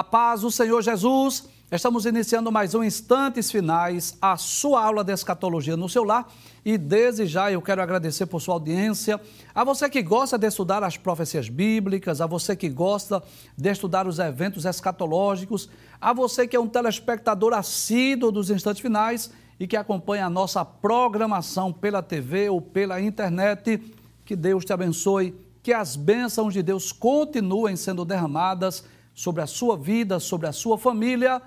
A 0.00 0.02
paz 0.02 0.40
do 0.40 0.50
Senhor 0.50 0.80
Jesus. 0.80 1.46
Estamos 1.70 2.06
iniciando 2.06 2.50
mais 2.50 2.74
um 2.74 2.82
Instantes 2.82 3.50
Finais, 3.50 4.16
a 4.18 4.34
sua 4.38 4.82
aula 4.82 5.04
de 5.04 5.12
escatologia 5.12 5.76
no 5.76 5.90
seu 5.90 6.04
lar. 6.04 6.26
E 6.64 6.78
desde 6.78 7.26
já 7.26 7.52
eu 7.52 7.60
quero 7.60 7.82
agradecer 7.82 8.24
por 8.24 8.40
sua 8.40 8.54
audiência, 8.54 9.20
a 9.54 9.62
você 9.62 9.90
que 9.90 10.00
gosta 10.00 10.38
de 10.38 10.46
estudar 10.46 10.82
as 10.82 10.96
profecias 10.96 11.50
bíblicas, 11.50 12.22
a 12.22 12.26
você 12.26 12.56
que 12.56 12.70
gosta 12.70 13.22
de 13.54 13.70
estudar 13.70 14.06
os 14.06 14.18
eventos 14.18 14.64
escatológicos, 14.64 15.68
a 16.00 16.14
você 16.14 16.48
que 16.48 16.56
é 16.56 16.60
um 16.60 16.66
telespectador 16.66 17.52
assíduo 17.52 18.32
dos 18.32 18.48
Instantes 18.48 18.80
Finais 18.80 19.30
e 19.60 19.66
que 19.66 19.76
acompanha 19.76 20.24
a 20.24 20.30
nossa 20.30 20.64
programação 20.64 21.74
pela 21.74 22.02
TV 22.02 22.48
ou 22.48 22.62
pela 22.62 23.02
internet. 23.02 23.78
Que 24.24 24.34
Deus 24.34 24.64
te 24.64 24.72
abençoe, 24.72 25.38
que 25.62 25.74
as 25.74 25.94
bênçãos 25.94 26.54
de 26.54 26.62
Deus 26.62 26.90
continuem 26.90 27.76
sendo 27.76 28.02
derramadas 28.02 28.82
sobre 29.20 29.42
a 29.42 29.46
sua 29.46 29.76
vida, 29.76 30.18
sobre 30.18 30.46
a 30.46 30.52
sua 30.52 30.78
família. 30.78 31.42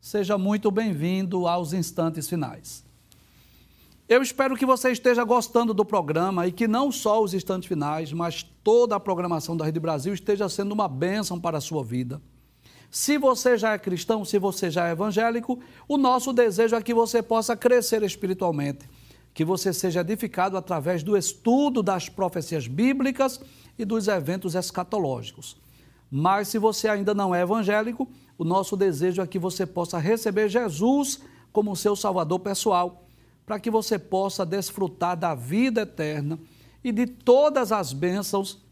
Seja 0.00 0.38
muito 0.38 0.70
bem-vindo 0.70 1.46
aos 1.46 1.74
instantes 1.74 2.26
finais. 2.26 2.82
Eu 4.08 4.22
espero 4.22 4.56
que 4.56 4.64
você 4.64 4.90
esteja 4.90 5.22
gostando 5.22 5.74
do 5.74 5.84
programa 5.84 6.46
e 6.46 6.52
que 6.52 6.66
não 6.66 6.90
só 6.90 7.22
os 7.22 7.34
instantes 7.34 7.68
finais, 7.68 8.14
mas 8.14 8.42
toda 8.64 8.96
a 8.96 9.00
programação 9.00 9.54
da 9.54 9.66
Rede 9.66 9.78
Brasil 9.78 10.14
esteja 10.14 10.48
sendo 10.48 10.72
uma 10.72 10.88
bênção 10.88 11.38
para 11.38 11.58
a 11.58 11.60
sua 11.60 11.84
vida. 11.84 12.18
Se 12.90 13.18
você 13.18 13.58
já 13.58 13.74
é 13.74 13.78
cristão, 13.78 14.24
se 14.24 14.38
você 14.38 14.70
já 14.70 14.88
é 14.88 14.92
evangélico, 14.92 15.60
o 15.86 15.98
nosso 15.98 16.32
desejo 16.32 16.76
é 16.76 16.80
que 16.80 16.94
você 16.94 17.22
possa 17.22 17.54
crescer 17.54 18.02
espiritualmente, 18.02 18.88
que 19.34 19.44
você 19.44 19.70
seja 19.74 20.00
edificado 20.00 20.56
através 20.56 21.02
do 21.02 21.14
estudo 21.14 21.82
das 21.82 22.08
profecias 22.08 22.66
bíblicas 22.66 23.38
e 23.78 23.84
dos 23.84 24.08
eventos 24.08 24.54
escatológicos. 24.54 25.60
Mas 26.14 26.48
se 26.48 26.58
você 26.58 26.88
ainda 26.88 27.14
não 27.14 27.34
é 27.34 27.40
evangélico, 27.40 28.06
o 28.36 28.44
nosso 28.44 28.76
desejo 28.76 29.22
é 29.22 29.26
que 29.26 29.38
você 29.38 29.64
possa 29.64 29.98
receber 29.98 30.46
Jesus 30.46 31.22
como 31.50 31.74
seu 31.74 31.96
Salvador 31.96 32.38
pessoal, 32.40 33.06
para 33.46 33.58
que 33.58 33.70
você 33.70 33.98
possa 33.98 34.44
desfrutar 34.44 35.16
da 35.16 35.34
vida 35.34 35.80
eterna 35.80 36.38
e 36.84 36.92
de 36.92 37.06
todas 37.06 37.72
as 37.72 37.94
bênçãos 37.94 38.62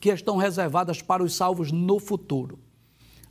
que 0.00 0.08
estão 0.08 0.36
reservadas 0.36 1.00
para 1.00 1.22
os 1.22 1.36
salvos 1.36 1.70
no 1.70 2.00
futuro. 2.00 2.58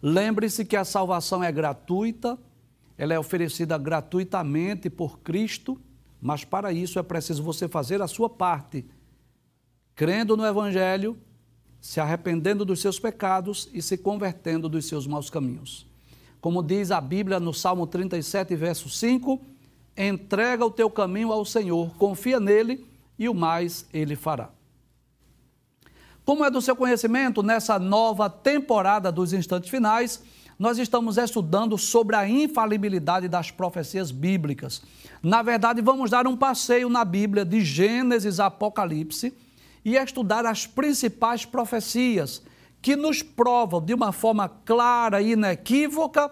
Lembre-se 0.02 0.64
que 0.64 0.78
a 0.78 0.86
salvação 0.86 1.44
é 1.44 1.52
gratuita, 1.52 2.40
ela 2.98 3.14
é 3.14 3.20
oferecida 3.20 3.78
gratuitamente 3.78 4.90
por 4.90 5.20
Cristo, 5.20 5.78
mas 6.22 6.46
para 6.46 6.72
isso 6.72 6.98
é 6.98 7.04
preciso 7.04 7.44
você 7.44 7.68
fazer 7.68 8.02
a 8.02 8.08
sua 8.08 8.30
parte, 8.30 8.86
crendo 9.94 10.38
no 10.38 10.46
Evangelho 10.46 11.18
se 11.84 12.00
arrependendo 12.00 12.64
dos 12.64 12.80
seus 12.80 12.98
pecados 12.98 13.68
e 13.74 13.82
se 13.82 13.98
convertendo 13.98 14.70
dos 14.70 14.86
seus 14.86 15.06
maus 15.06 15.30
caminhos. 15.30 15.86
Como 16.40 16.64
diz 16.64 16.92
a 16.92 17.02
Bíblia 17.02 17.42
no 17.42 17.54
Salmo 17.54 17.86
37, 17.86 18.56
verso 18.56 18.90
5, 18.90 19.42
entrega 19.98 20.66
o 20.66 20.72
teu 20.72 20.90
caminho 20.90 21.34
ao 21.34 21.44
Senhor, 21.44 21.94
confia 21.98 22.40
nele 22.40 22.88
e 23.20 23.28
o 23.28 23.34
mais 23.34 23.86
ele 23.94 24.16
fará. 24.16 24.50
Como 26.24 26.46
é 26.46 26.50
do 26.50 26.62
seu 26.62 26.74
conhecimento, 26.74 27.44
nessa 27.44 27.78
nova 27.78 28.30
temporada 28.30 29.12
dos 29.12 29.34
instantes 29.34 29.70
finais, 29.70 30.24
nós 30.58 30.78
estamos 30.78 31.18
estudando 31.18 31.78
sobre 31.78 32.16
a 32.16 32.26
infalibilidade 32.26 33.28
das 33.28 33.52
profecias 33.52 34.10
bíblicas. 34.10 34.84
Na 35.22 35.42
verdade, 35.42 35.82
vamos 35.82 36.10
dar 36.10 36.28
um 36.28 36.38
passeio 36.38 36.88
na 36.88 37.04
Bíblia 37.04 37.44
de 37.44 37.60
Gênesis 37.60 38.40
a 38.40 38.46
Apocalipse 38.46 39.34
e 39.84 39.96
estudar 39.96 40.46
as 40.46 40.66
principais 40.66 41.46
profecias 41.46 42.42
que 42.82 42.96
nos 42.96 43.22
provam 43.22 43.82
de 43.82 43.94
uma 43.94 44.12
forma 44.12 44.50
clara 44.50 45.22
e 45.22 45.32
inequívoca 45.32 46.32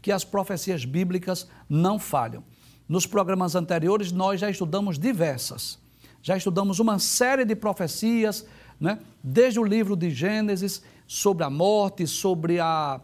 que 0.00 0.10
as 0.10 0.24
profecias 0.24 0.84
bíblicas 0.84 1.46
não 1.68 1.98
falham. 1.98 2.42
Nos 2.88 3.06
programas 3.06 3.54
anteriores, 3.54 4.10
nós 4.10 4.40
já 4.40 4.50
estudamos 4.50 4.98
diversas. 4.98 5.78
Já 6.22 6.36
estudamos 6.36 6.78
uma 6.78 6.98
série 6.98 7.44
de 7.44 7.54
profecias, 7.54 8.46
né? 8.80 8.98
desde 9.22 9.60
o 9.60 9.64
livro 9.64 9.94
de 9.94 10.10
Gênesis, 10.10 10.82
sobre 11.06 11.44
a 11.44 11.50
morte, 11.50 12.06
sobre 12.06 12.60
a 12.60 13.00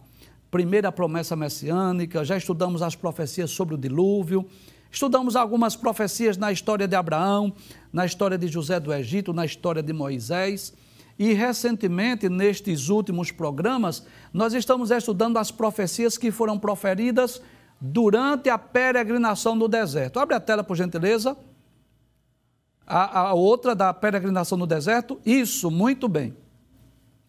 primeira 0.51 0.91
promessa 0.91 1.37
messiânica, 1.37 2.25
já 2.25 2.37
estudamos 2.37 2.81
as 2.81 2.95
profecias 2.95 3.51
sobre 3.51 3.75
o 3.75 3.79
dilúvio, 3.79 4.49
Estudamos 4.91 5.37
algumas 5.37 5.77
profecias 5.77 6.37
na 6.37 6.53
história 6.53 6.87
de 6.87 6.95
Abraão, 6.95 7.53
na 7.93 8.07
história 8.07 8.39
de 8.39 8.49
José 8.49 8.79
do 8.81 8.93
Egito, 8.93 9.33
na 9.33 9.45
história 9.45 9.83
de 9.83 9.93
Moisés. 9.93 10.73
E 11.19 11.33
recentemente, 11.33 12.29
nestes 12.29 12.89
últimos 12.89 13.31
programas, 13.31 14.07
nós 14.33 14.53
estamos 14.53 14.91
estudando 14.91 15.39
as 15.39 15.51
profecias 15.51 16.19
que 16.19 16.31
foram 16.31 16.59
proferidas 16.59 17.41
durante 17.81 18.49
a 18.49 18.59
peregrinação 18.59 19.55
no 19.55 19.67
deserto. 19.67 20.19
Abre 20.19 20.37
a 20.37 20.41
tela, 20.41 20.63
por 20.63 20.77
gentileza. 20.77 21.37
A, 22.87 23.21
a 23.21 23.35
outra 23.35 23.75
da 23.75 23.93
peregrinação 23.93 24.57
no 24.57 24.67
deserto. 24.67 25.19
Isso, 25.25 25.71
muito 25.71 26.07
bem. 26.07 26.37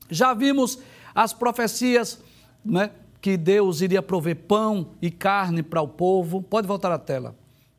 Já 0.10 0.34
vimos 0.34 0.80
as 1.16 1.34
profecias 1.34 2.22
né, 2.64 2.92
que 3.20 3.36
Deus 3.36 3.82
iria 3.82 4.02
prover 4.02 4.36
pão 4.36 4.92
e 5.02 5.10
carne 5.10 5.64
para 5.64 5.82
o 5.82 5.88
povo. 5.88 6.42
Pode 6.42 6.68
voltar 6.68 6.92
à 6.92 7.00
tela 7.00 7.36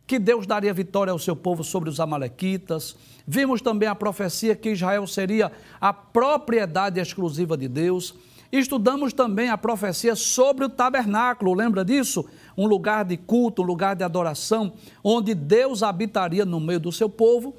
que 0.08 0.18
Deus 0.18 0.46
daria 0.46 0.72
vitória 0.72 1.12
ao 1.12 1.18
seu 1.18 1.36
povo 1.36 1.62
sobre 1.62 1.90
os 1.90 2.00
Amalequitas. 2.00 2.96
Vimos 3.26 3.60
também 3.60 3.86
a 3.86 3.94
profecia 3.94 4.56
que 4.56 4.70
Israel 4.70 5.06
seria 5.06 5.52
a 5.78 5.92
propriedade 5.92 6.98
exclusiva 6.98 7.58
de 7.58 7.68
Deus. 7.68 8.14
Estudamos 8.50 9.12
também 9.12 9.50
a 9.50 9.58
profecia 9.58 10.16
sobre 10.16 10.64
o 10.64 10.68
tabernáculo, 10.70 11.52
lembra 11.52 11.84
disso? 11.84 12.24
Um 12.56 12.66
lugar 12.66 13.04
de 13.04 13.18
culto, 13.18 13.60
um 13.60 13.66
lugar 13.66 13.94
de 13.94 14.02
adoração, 14.02 14.72
onde 15.04 15.34
Deus 15.34 15.82
habitaria 15.82 16.46
no 16.46 16.58
meio 16.58 16.80
do 16.80 16.90
seu 16.90 17.10
povo. 17.10 17.54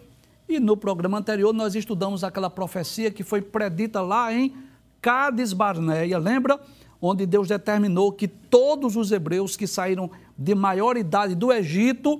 E 0.47 0.59
no 0.59 0.75
programa 0.75 1.19
anterior 1.19 1.53
nós 1.53 1.75
estudamos 1.75 2.23
aquela 2.23 2.49
profecia 2.49 3.11
que 3.11 3.21
foi 3.21 3.43
predita 3.43 4.01
lá 4.01 4.33
em 4.33 4.55
Cades 4.99 5.53
Barneia, 5.53 6.17
lembra? 6.17 6.59
Onde 6.99 7.27
Deus 7.27 7.47
determinou 7.47 8.11
que 8.11 8.27
todos 8.27 8.95
os 8.95 9.11
hebreus 9.11 9.55
que 9.55 9.67
saíram 9.67 10.09
de 10.35 10.55
maior 10.55 10.97
idade 10.97 11.35
do 11.35 11.53
Egito 11.53 12.19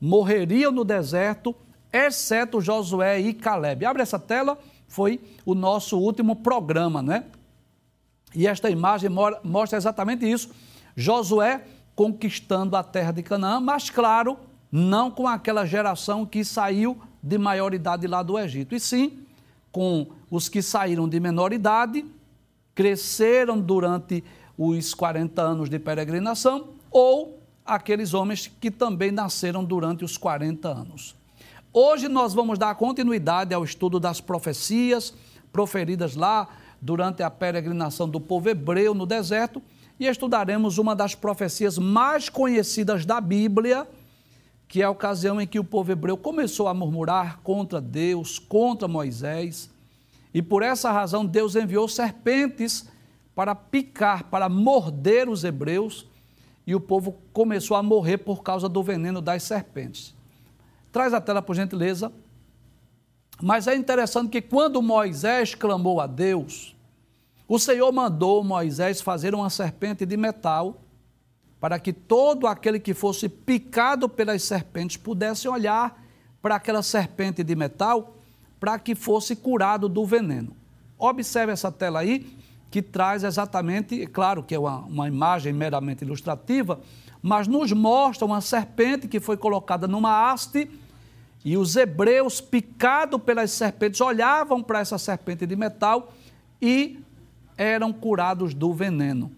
morreriam 0.00 0.72
no 0.72 0.84
deserto, 0.84 1.54
exceto 1.92 2.60
Josué 2.60 3.20
e 3.20 3.34
Caleb. 3.34 3.84
Abre 3.84 4.02
essa 4.02 4.18
tela, 4.18 4.58
foi 4.88 5.20
o 5.44 5.54
nosso 5.54 5.98
último 5.98 6.36
programa, 6.36 7.02
né? 7.02 7.24
E 8.34 8.46
esta 8.46 8.70
imagem 8.70 9.10
mostra 9.42 9.76
exatamente 9.76 10.24
isso. 10.30 10.50
Josué 10.96 11.64
conquistando 11.94 12.76
a 12.76 12.82
terra 12.82 13.12
de 13.12 13.22
Canaã, 13.22 13.60
mas 13.60 13.90
claro, 13.90 14.38
não 14.70 15.10
com 15.10 15.28
aquela 15.28 15.66
geração 15.66 16.24
que 16.24 16.44
saiu 16.44 16.98
de 17.22 17.36
maior 17.36 17.74
idade 17.74 18.06
lá 18.06 18.22
do 18.22 18.38
Egito, 18.38 18.74
e 18.74 18.80
sim 18.80 19.26
com 19.70 20.06
os 20.30 20.48
que 20.48 20.62
saíram 20.62 21.08
de 21.08 21.20
menor 21.20 21.52
idade, 21.52 22.04
cresceram 22.74 23.60
durante 23.60 24.24
os 24.56 24.94
40 24.94 25.42
anos 25.42 25.68
de 25.68 25.78
peregrinação 25.78 26.68
ou 26.90 27.39
aqueles 27.70 28.14
homens 28.14 28.50
que 28.60 28.68
também 28.68 29.12
nasceram 29.12 29.64
durante 29.64 30.04
os 30.04 30.16
40 30.16 30.68
anos. 30.68 31.14
Hoje 31.72 32.08
nós 32.08 32.34
vamos 32.34 32.58
dar 32.58 32.74
continuidade 32.74 33.54
ao 33.54 33.62
estudo 33.62 34.00
das 34.00 34.20
profecias 34.20 35.14
proferidas 35.52 36.16
lá 36.16 36.48
durante 36.82 37.22
a 37.22 37.30
peregrinação 37.30 38.08
do 38.08 38.20
povo 38.20 38.48
hebreu 38.48 38.92
no 38.92 39.06
deserto 39.06 39.62
e 40.00 40.06
estudaremos 40.06 40.78
uma 40.78 40.96
das 40.96 41.14
profecias 41.14 41.78
mais 41.78 42.28
conhecidas 42.28 43.06
da 43.06 43.20
Bíblia, 43.20 43.86
que 44.66 44.82
é 44.82 44.84
a 44.84 44.90
ocasião 44.90 45.40
em 45.40 45.46
que 45.46 45.60
o 45.60 45.64
povo 45.64 45.92
hebreu 45.92 46.16
começou 46.16 46.66
a 46.66 46.74
murmurar 46.74 47.38
contra 47.44 47.80
Deus, 47.80 48.36
contra 48.40 48.88
Moisés, 48.88 49.70
e 50.34 50.42
por 50.42 50.64
essa 50.64 50.90
razão 50.90 51.24
Deus 51.24 51.54
enviou 51.54 51.86
serpentes 51.86 52.88
para 53.32 53.54
picar, 53.54 54.24
para 54.24 54.48
morder 54.48 55.28
os 55.28 55.44
hebreus 55.44 56.09
e 56.70 56.74
o 56.74 56.80
povo 56.80 57.16
começou 57.32 57.76
a 57.76 57.82
morrer 57.82 58.18
por 58.18 58.44
causa 58.44 58.68
do 58.68 58.80
veneno 58.80 59.20
das 59.20 59.42
serpentes. 59.42 60.14
Traz 60.92 61.12
a 61.12 61.20
tela, 61.20 61.42
por 61.42 61.56
gentileza. 61.56 62.12
Mas 63.42 63.66
é 63.66 63.74
interessante 63.74 64.30
que 64.30 64.40
quando 64.40 64.80
Moisés 64.80 65.52
clamou 65.52 66.00
a 66.00 66.06
Deus, 66.06 66.76
o 67.48 67.58
Senhor 67.58 67.90
mandou 67.90 68.44
Moisés 68.44 69.00
fazer 69.00 69.34
uma 69.34 69.50
serpente 69.50 70.06
de 70.06 70.16
metal 70.16 70.80
para 71.58 71.76
que 71.80 71.92
todo 71.92 72.46
aquele 72.46 72.78
que 72.78 72.94
fosse 72.94 73.28
picado 73.28 74.08
pelas 74.08 74.44
serpentes 74.44 74.96
pudesse 74.96 75.48
olhar 75.48 76.00
para 76.40 76.54
aquela 76.54 76.84
serpente 76.84 77.42
de 77.42 77.56
metal 77.56 78.14
para 78.60 78.78
que 78.78 78.94
fosse 78.94 79.34
curado 79.34 79.88
do 79.88 80.06
veneno. 80.06 80.54
Observe 80.96 81.52
essa 81.52 81.72
tela 81.72 81.98
aí 81.98 82.38
que 82.70 82.80
traz 82.80 83.24
exatamente, 83.24 84.06
claro 84.06 84.42
que 84.42 84.54
é 84.54 84.58
uma, 84.58 84.78
uma 84.80 85.08
imagem 85.08 85.52
meramente 85.52 86.04
ilustrativa, 86.04 86.80
mas 87.20 87.48
nos 87.48 87.72
mostra 87.72 88.24
uma 88.24 88.40
serpente 88.40 89.08
que 89.08 89.18
foi 89.20 89.36
colocada 89.36 89.88
numa 89.88 90.30
haste 90.30 90.70
e 91.44 91.56
os 91.56 91.74
hebreus, 91.74 92.40
picados 92.40 93.20
pelas 93.22 93.50
serpentes, 93.50 94.00
olhavam 94.00 94.62
para 94.62 94.80
essa 94.80 94.98
serpente 94.98 95.46
de 95.46 95.56
metal 95.56 96.12
e 96.60 96.98
eram 97.56 97.92
curados 97.92 98.54
do 98.54 98.72
veneno. 98.72 99.32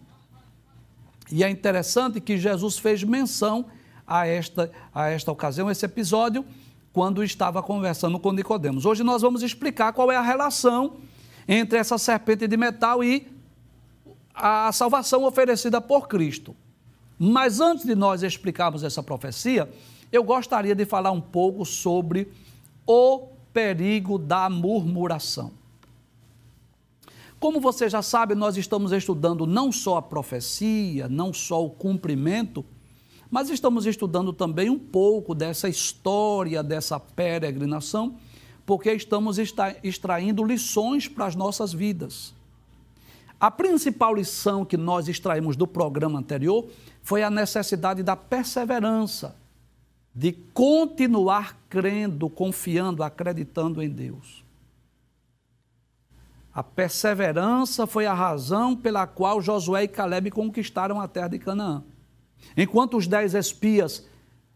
E 1.31 1.43
é 1.43 1.49
interessante 1.49 2.21
que 2.21 2.37
Jesus 2.37 2.79
fez 2.79 3.03
menção 3.03 3.65
a 4.07 4.27
esta, 4.27 4.71
a 4.95 5.09
esta 5.09 5.31
ocasião, 5.31 5.71
esse 5.71 5.87
episódio, 5.87 6.45
quando 6.93 7.25
estava 7.25 7.63
conversando 7.63 8.19
com 8.19 8.33
Nicodemos. 8.33 8.85
Hoje 8.85 9.03
nós 9.03 9.23
vamos 9.23 9.43
explicar 9.43 9.93
qual 9.93 10.13
é 10.13 10.17
a 10.17 10.23
relação 10.23 10.99
entre 11.47 11.79
essa 11.79 11.99
serpente 11.99 12.47
de 12.47 12.57
metal 12.57 13.03
e 13.03 13.27
a 14.35 14.73
salvação 14.73 15.25
oferecida 15.25 15.81
por 15.81 16.09
Cristo. 16.09 16.57
Mas 17.19 17.61
antes 17.61 17.85
de 17.85 17.95
nós 17.95 18.23
explicarmos 18.23 18.83
essa 18.83 19.03
profecia, 19.03 19.71
eu 20.11 20.25
gostaria 20.25 20.75
de 20.75 20.85
falar 20.85 21.11
um 21.11 21.21
pouco 21.21 21.65
sobre 21.65 22.29
o 22.87 23.29
perigo 23.53 24.19
da 24.19 24.49
murmuração. 24.51 25.53
Como 27.39 27.61
você 27.61 27.89
já 27.89 28.03
sabe, 28.03 28.35
nós 28.35 28.57
estamos 28.57 28.93
estudando 28.93 29.47
não 29.47 29.73
só 29.73 29.97
a 29.97 30.03
profecia, 30.03 31.09
não 31.09 31.33
só 31.33 31.65
o 31.65 31.71
cumprimento, 31.71 32.65
mas 33.29 33.51
estamos 33.51 33.87
estudando 33.87 34.33
também 34.33 34.71
um 34.71 34.79
pouco 34.79 35.35
dessa 35.35 35.69
história, 35.69 36.63
dessa 36.63 37.01
peregrinação, 37.01 38.17
porque 38.65 38.93
estamos 38.93 39.39
extraindo 39.83 40.45
lições 40.45 41.09
para 41.09 41.27
as 41.27 41.35
nossas 41.35 41.73
vidas. 41.73 42.35
A 43.41 43.51
principal 43.51 44.15
lição 44.15 44.65
que 44.65 44.77
nós 44.77 45.09
extraímos 45.09 45.57
do 45.57 45.67
programa 45.67 46.19
anterior 46.19 46.69
foi 47.03 47.25
a 47.25 47.31
necessidade 47.31 48.03
da 48.03 48.15
perseverança, 48.15 49.35
de 50.15 50.33
continuar 50.33 51.59
crendo, 51.69 52.31
confiando, 52.31 53.03
acreditando 53.03 53.83
em 53.83 53.89
Deus. 53.89 54.45
A 56.55 56.63
perseverança 56.63 57.87
foi 57.87 58.07
a 58.07 58.15
razão 58.15 58.77
pela 58.77 59.07
qual 59.07 59.41
Josué 59.41 59.85
e 59.85 59.89
Caleb 59.89 60.31
conquistaram 60.31 61.01
a 61.01 61.09
terra 61.09 61.29
de 61.29 61.39
Canaã. 61.39 61.83
Enquanto 62.57 62.97
os 62.97 63.07
dez 63.09 63.35
espias 63.35 64.07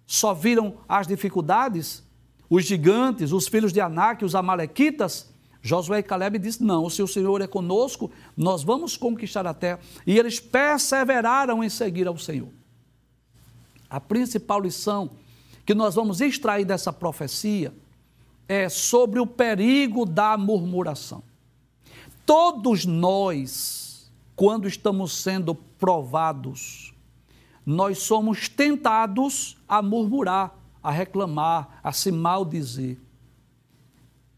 só 0.07 0.33
viram 0.33 0.77
as 0.89 1.09
dificuldades, 1.09 2.06
os 2.49 2.65
gigantes, 2.65 3.33
os 3.33 3.49
filhos 3.49 3.73
de 3.73 3.81
Anak, 3.81 4.25
os 4.25 4.35
amalequitas, 4.35 5.35
Josué 5.67 5.99
e 5.99 6.03
Caleb 6.03 6.39
disse: 6.39 6.63
Não, 6.63 6.89
se 6.89 7.03
o 7.03 7.09
Senhor 7.09 7.41
é 7.41 7.47
conosco, 7.47 8.11
nós 8.37 8.63
vamos 8.63 8.97
conquistar 8.97 9.47
a 9.47 9.53
terra. 9.53 9.81
E 10.07 10.17
eles 10.17 10.39
perseveraram 10.39 11.63
em 11.65 11.69
seguir 11.69 12.07
ao 12.07 12.17
Senhor. 12.17 12.51
A 13.91 14.01
principal 14.01 14.61
lição 14.61 15.11
que 15.65 15.75
nós 15.75 15.97
vamos 15.97 16.21
extrair 16.21 16.65
dessa 16.65 16.93
profecia 16.93 17.75
é 18.49 18.69
sobre 18.69 19.19
o 19.19 19.27
perigo 19.27 20.07
da 20.07 20.39
murmuração. 20.39 21.23
Todos 22.25 22.85
nós, 22.85 24.11
quando 24.37 24.69
estamos 24.69 25.13
sendo 25.21 25.53
provados, 25.55 26.95
nós 27.65 27.99
somos 27.99 28.49
tentados 28.49 29.57
a 29.69 29.83
murmurar, 29.83 30.56
a 30.87 30.91
reclamar, 30.93 31.81
a 31.83 31.91
se 31.91 32.13
maldizer. 32.13 32.97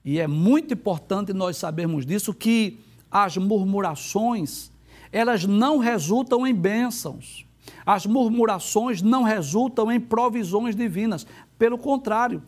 E 0.02 0.18
é 0.18 0.26
muito 0.26 0.72
importante 0.72 1.34
nós 1.34 1.58
sabermos 1.58 2.06
disso 2.06 2.32
que 2.32 2.80
as 3.10 3.36
murmurações, 3.36 4.70
elas 5.12 5.44
não 5.44 5.76
resultam 5.76 6.46
em 6.46 6.54
bênçãos. 6.54 7.44
As 7.84 8.06
murmurações 8.06 9.02
não 9.02 9.24
resultam 9.24 9.92
em 9.92 10.00
provisões 10.00 10.74
divinas. 10.74 11.26
Pelo 11.58 11.76
contrário, 11.76 12.42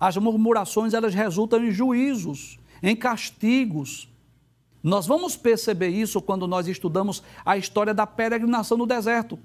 as 0.00 0.16
murmurações 0.16 0.94
elas 0.94 1.12
resultam 1.12 1.62
em 1.62 1.70
juízos, 1.70 2.58
em 2.82 2.96
castigos, 2.96 4.08
nós 4.82 5.06
vamos 5.06 5.34
perceber 5.34 5.88
isso 5.88 6.20
quando 6.20 6.46
nós 6.46 6.68
estudamos 6.68 7.22
a 7.42 7.56
história 7.56 7.94
da 7.94 8.06
peregrinação 8.06 8.76
no 8.76 8.86
deserto. 8.86 9.38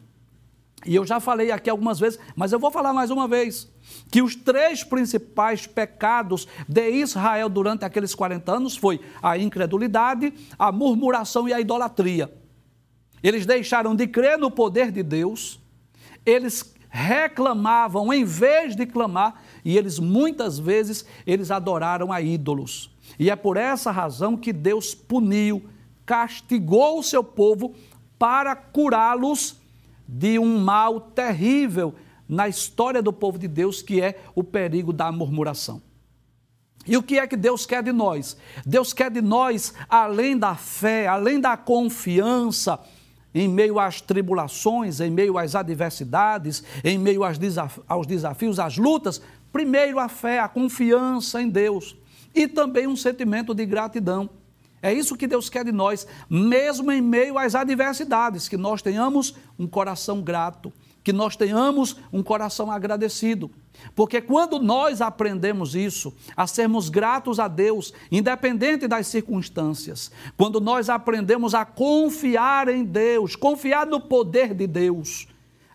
E 0.85 0.95
eu 0.95 1.05
já 1.05 1.19
falei 1.19 1.51
aqui 1.51 1.69
algumas 1.69 1.99
vezes, 1.99 2.19
mas 2.35 2.53
eu 2.53 2.59
vou 2.59 2.71
falar 2.71 2.93
mais 2.93 3.11
uma 3.11 3.27
vez, 3.27 3.69
que 4.09 4.21
os 4.21 4.35
três 4.35 4.83
principais 4.83 5.67
pecados 5.67 6.47
de 6.67 6.89
Israel 6.91 7.49
durante 7.49 7.83
aqueles 7.83 8.15
40 8.15 8.51
anos 8.51 8.77
foi 8.77 9.01
a 9.21 9.37
incredulidade, 9.37 10.33
a 10.57 10.71
murmuração 10.71 11.49
e 11.49 11.53
a 11.53 11.59
idolatria. 11.59 12.33
Eles 13.21 13.45
deixaram 13.45 13.93
de 13.93 14.07
crer 14.07 14.37
no 14.37 14.49
poder 14.49 14.91
de 14.91 15.03
Deus, 15.03 15.59
eles 16.25 16.73
reclamavam 16.89 18.11
em 18.13 18.23
vez 18.23 18.75
de 18.75 18.85
clamar, 18.85 19.43
e 19.65 19.77
eles 19.77 19.99
muitas 19.99 20.57
vezes 20.57 21.05
eles 21.25 21.51
adoraram 21.51 22.11
a 22.11 22.21
ídolos. 22.21 22.89
E 23.19 23.29
é 23.29 23.35
por 23.35 23.57
essa 23.57 23.91
razão 23.91 24.37
que 24.37 24.53
Deus 24.53 24.95
puniu, 24.95 25.69
castigou 26.05 26.99
o 26.99 27.03
seu 27.03 27.23
povo 27.23 27.75
para 28.17 28.55
curá-los 28.55 29.58
de 30.11 30.39
um 30.39 30.57
mal 30.57 30.99
terrível 30.99 31.93
na 32.27 32.47
história 32.47 33.01
do 33.01 33.13
povo 33.13 33.37
de 33.37 33.47
Deus, 33.47 33.81
que 33.81 34.01
é 34.01 34.19
o 34.33 34.43
perigo 34.43 34.91
da 34.91 35.11
murmuração. 35.11 35.81
E 36.87 36.97
o 36.97 37.03
que 37.03 37.19
é 37.19 37.27
que 37.27 37.37
Deus 37.37 37.65
quer 37.65 37.83
de 37.83 37.91
nós? 37.91 38.35
Deus 38.65 38.91
quer 38.91 39.11
de 39.11 39.21
nós, 39.21 39.73
além 39.87 40.35
da 40.35 40.55
fé, 40.55 41.05
além 41.05 41.39
da 41.39 41.55
confiança, 41.55 42.79
em 43.35 43.47
meio 43.47 43.79
às 43.79 44.01
tribulações, 44.01 44.99
em 44.99 45.11
meio 45.11 45.37
às 45.37 45.53
adversidades, 45.53 46.63
em 46.83 46.97
meio 46.97 47.21
aos 47.23 48.07
desafios, 48.07 48.59
às 48.59 48.77
lutas, 48.77 49.21
primeiro 49.51 49.99
a 49.99 50.09
fé, 50.09 50.39
a 50.39 50.47
confiança 50.47 51.39
em 51.39 51.49
Deus 51.49 51.95
e 52.33 52.47
também 52.47 52.87
um 52.87 52.95
sentimento 52.95 53.53
de 53.53 53.65
gratidão. 53.65 54.29
É 54.81 54.93
isso 54.93 55.15
que 55.15 55.27
Deus 55.27 55.49
quer 55.49 55.65
de 55.65 55.71
nós, 55.71 56.07
mesmo 56.29 56.91
em 56.91 57.01
meio 57.01 57.37
às 57.37 57.55
adversidades, 57.55 58.47
que 58.47 58.57
nós 58.57 58.81
tenhamos 58.81 59.35
um 59.57 59.67
coração 59.67 60.21
grato, 60.21 60.71
que 61.03 61.13
nós 61.13 61.35
tenhamos 61.35 61.95
um 62.11 62.21
coração 62.21 62.71
agradecido. 62.71 63.49
Porque 63.95 64.21
quando 64.21 64.59
nós 64.59 65.01
aprendemos 65.01 65.75
isso, 65.75 66.13
a 66.35 66.45
sermos 66.45 66.89
gratos 66.89 67.39
a 67.39 67.47
Deus, 67.47 67.93
independente 68.11 68.87
das 68.87 69.07
circunstâncias, 69.07 70.11
quando 70.35 70.59
nós 70.59 70.89
aprendemos 70.89 71.53
a 71.55 71.63
confiar 71.63 72.67
em 72.67 72.83
Deus, 72.83 73.35
confiar 73.35 73.85
no 73.85 74.01
poder 74.01 74.53
de 74.53 74.67
Deus, 74.67 75.27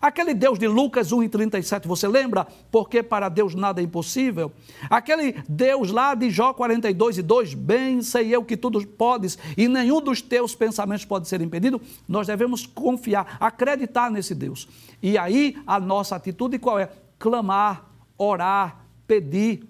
Aquele 0.05 0.35
Deus 0.35 0.59
de 0.59 0.67
Lucas 0.67 1.11
1 1.11 1.23
e 1.23 1.29
37, 1.29 1.87
você 1.87 2.07
lembra? 2.07 2.45
Porque 2.69 3.01
para 3.01 3.27
Deus 3.27 3.55
nada 3.55 3.81
é 3.81 3.83
impossível. 3.83 4.51
Aquele 4.87 5.31
Deus 5.49 5.89
lá 5.89 6.13
de 6.13 6.29
Jó 6.29 6.53
42 6.53 7.17
e 7.17 7.21
2, 7.23 7.55
bem 7.55 8.03
sei 8.03 8.35
eu 8.35 8.45
que 8.45 8.55
tudo 8.55 8.85
podes 8.85 9.35
e 9.57 9.67
nenhum 9.67 9.99
dos 9.99 10.21
teus 10.21 10.53
pensamentos 10.53 11.05
pode 11.05 11.27
ser 11.27 11.41
impedido. 11.41 11.81
Nós 12.07 12.27
devemos 12.27 12.67
confiar, 12.67 13.35
acreditar 13.39 14.11
nesse 14.11 14.35
Deus. 14.35 14.67
E 15.01 15.17
aí 15.17 15.57
a 15.65 15.79
nossa 15.79 16.15
atitude 16.15 16.59
qual 16.59 16.77
é? 16.77 16.87
Clamar, 17.17 17.85
orar, 18.15 18.85
pedir. 19.07 19.67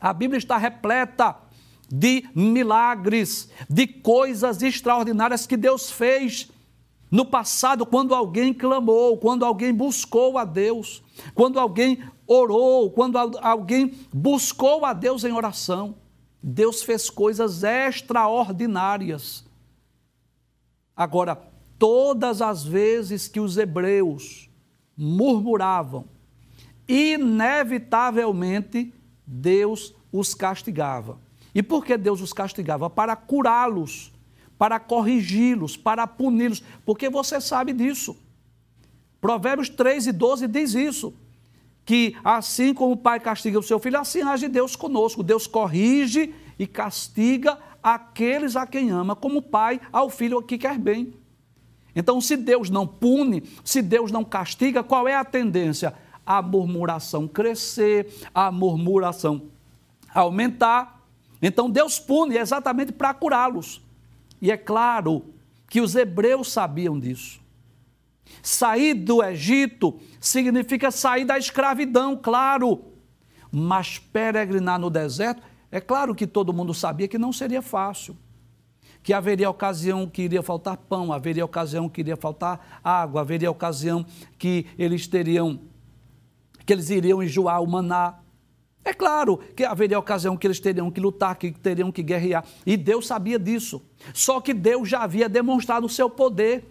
A 0.00 0.14
Bíblia 0.14 0.38
está 0.38 0.56
repleta 0.56 1.36
de 1.92 2.24
milagres, 2.34 3.50
de 3.68 3.86
coisas 3.86 4.62
extraordinárias 4.62 5.46
que 5.46 5.58
Deus 5.58 5.90
fez 5.90 6.48
no 7.10 7.24
passado, 7.24 7.84
quando 7.84 8.14
alguém 8.14 8.54
clamou, 8.54 9.18
quando 9.18 9.44
alguém 9.44 9.74
buscou 9.74 10.38
a 10.38 10.44
Deus, 10.44 11.02
quando 11.34 11.58
alguém 11.58 12.04
orou, 12.26 12.92
quando 12.92 13.18
alguém 13.18 13.92
buscou 14.14 14.84
a 14.84 14.92
Deus 14.92 15.24
em 15.24 15.32
oração, 15.32 15.96
Deus 16.40 16.82
fez 16.82 17.10
coisas 17.10 17.64
extraordinárias. 17.64 19.44
Agora, 20.96 21.42
todas 21.78 22.40
as 22.40 22.64
vezes 22.64 23.26
que 23.26 23.40
os 23.40 23.56
hebreus 23.56 24.48
murmuravam, 24.96 26.04
inevitavelmente 26.86 28.94
Deus 29.26 29.92
os 30.12 30.34
castigava. 30.34 31.18
E 31.52 31.60
por 31.62 31.84
que 31.84 31.96
Deus 31.96 32.20
os 32.20 32.32
castigava? 32.32 32.88
Para 32.88 33.16
curá-los 33.16 34.12
para 34.60 34.78
corrigi-los, 34.78 35.74
para 35.74 36.06
puni-los, 36.06 36.62
porque 36.84 37.08
você 37.08 37.40
sabe 37.40 37.72
disso. 37.72 38.14
Provérbios 39.18 39.70
3 39.70 40.08
e 40.08 40.12
12 40.12 40.46
diz 40.48 40.74
isso, 40.74 41.14
que 41.82 42.14
assim 42.22 42.74
como 42.74 42.92
o 42.92 42.96
pai 42.98 43.18
castiga 43.20 43.58
o 43.58 43.62
seu 43.62 43.78
filho, 43.78 43.98
assim 43.98 44.20
age 44.20 44.48
Deus 44.48 44.76
conosco. 44.76 45.22
Deus 45.22 45.46
corrige 45.46 46.34
e 46.58 46.66
castiga 46.66 47.58
aqueles 47.82 48.54
a 48.54 48.66
quem 48.66 48.90
ama, 48.90 49.16
como 49.16 49.38
o 49.38 49.42
pai 49.42 49.80
ao 49.90 50.10
filho 50.10 50.42
que 50.42 50.58
quer 50.58 50.78
bem. 50.78 51.14
Então, 51.96 52.20
se 52.20 52.36
Deus 52.36 52.68
não 52.68 52.86
pune, 52.86 53.42
se 53.64 53.80
Deus 53.80 54.12
não 54.12 54.22
castiga, 54.22 54.82
qual 54.82 55.08
é 55.08 55.16
a 55.16 55.24
tendência? 55.24 55.94
A 56.26 56.42
murmuração 56.42 57.26
crescer, 57.26 58.12
a 58.34 58.52
murmuração 58.52 59.48
aumentar. 60.14 61.02
Então, 61.40 61.70
Deus 61.70 61.98
pune 61.98 62.36
exatamente 62.36 62.92
para 62.92 63.14
curá-los. 63.14 63.80
E 64.40 64.50
é 64.50 64.56
claro 64.56 65.24
que 65.68 65.80
os 65.80 65.94
hebreus 65.94 66.50
sabiam 66.52 66.98
disso. 66.98 67.40
Sair 68.42 68.94
do 68.94 69.22
Egito 69.22 69.98
significa 70.20 70.90
sair 70.90 71.24
da 71.24 71.36
escravidão, 71.36 72.16
claro. 72.16 72.84
Mas 73.52 73.98
peregrinar 73.98 74.78
no 74.78 74.88
deserto, 74.88 75.42
é 75.70 75.80
claro 75.80 76.14
que 76.14 76.26
todo 76.26 76.52
mundo 76.52 76.72
sabia 76.72 77.08
que 77.08 77.18
não 77.18 77.32
seria 77.32 77.60
fácil. 77.60 78.16
que 79.02 79.12
haveria 79.12 79.48
ocasião 79.48 80.06
que 80.06 80.22
iria 80.22 80.42
faltar 80.42 80.76
pão, 80.76 81.12
haveria 81.12 81.44
ocasião 81.44 81.88
que 81.88 82.00
iria 82.00 82.16
faltar 82.16 82.80
água, 82.84 83.22
haveria 83.22 83.50
ocasião 83.50 84.04
que 84.38 84.66
eles 84.78 85.06
teriam, 85.06 85.60
que 86.66 86.72
eles 86.72 86.90
iriam 86.90 87.22
enjoar 87.22 87.62
o 87.62 87.66
maná. 87.66 88.19
É 88.84 88.94
claro 88.94 89.38
que 89.54 89.64
haveria 89.64 89.98
ocasião 89.98 90.36
que 90.36 90.46
eles 90.46 90.58
teriam 90.58 90.90
que 90.90 91.00
lutar, 91.00 91.36
que 91.36 91.52
teriam 91.52 91.92
que 91.92 92.02
guerrear. 92.02 92.44
E 92.64 92.76
Deus 92.76 93.06
sabia 93.06 93.38
disso. 93.38 93.82
Só 94.14 94.40
que 94.40 94.54
Deus 94.54 94.88
já 94.88 95.02
havia 95.02 95.28
demonstrado 95.28 95.86
o 95.86 95.88
seu 95.88 96.08
poder 96.08 96.64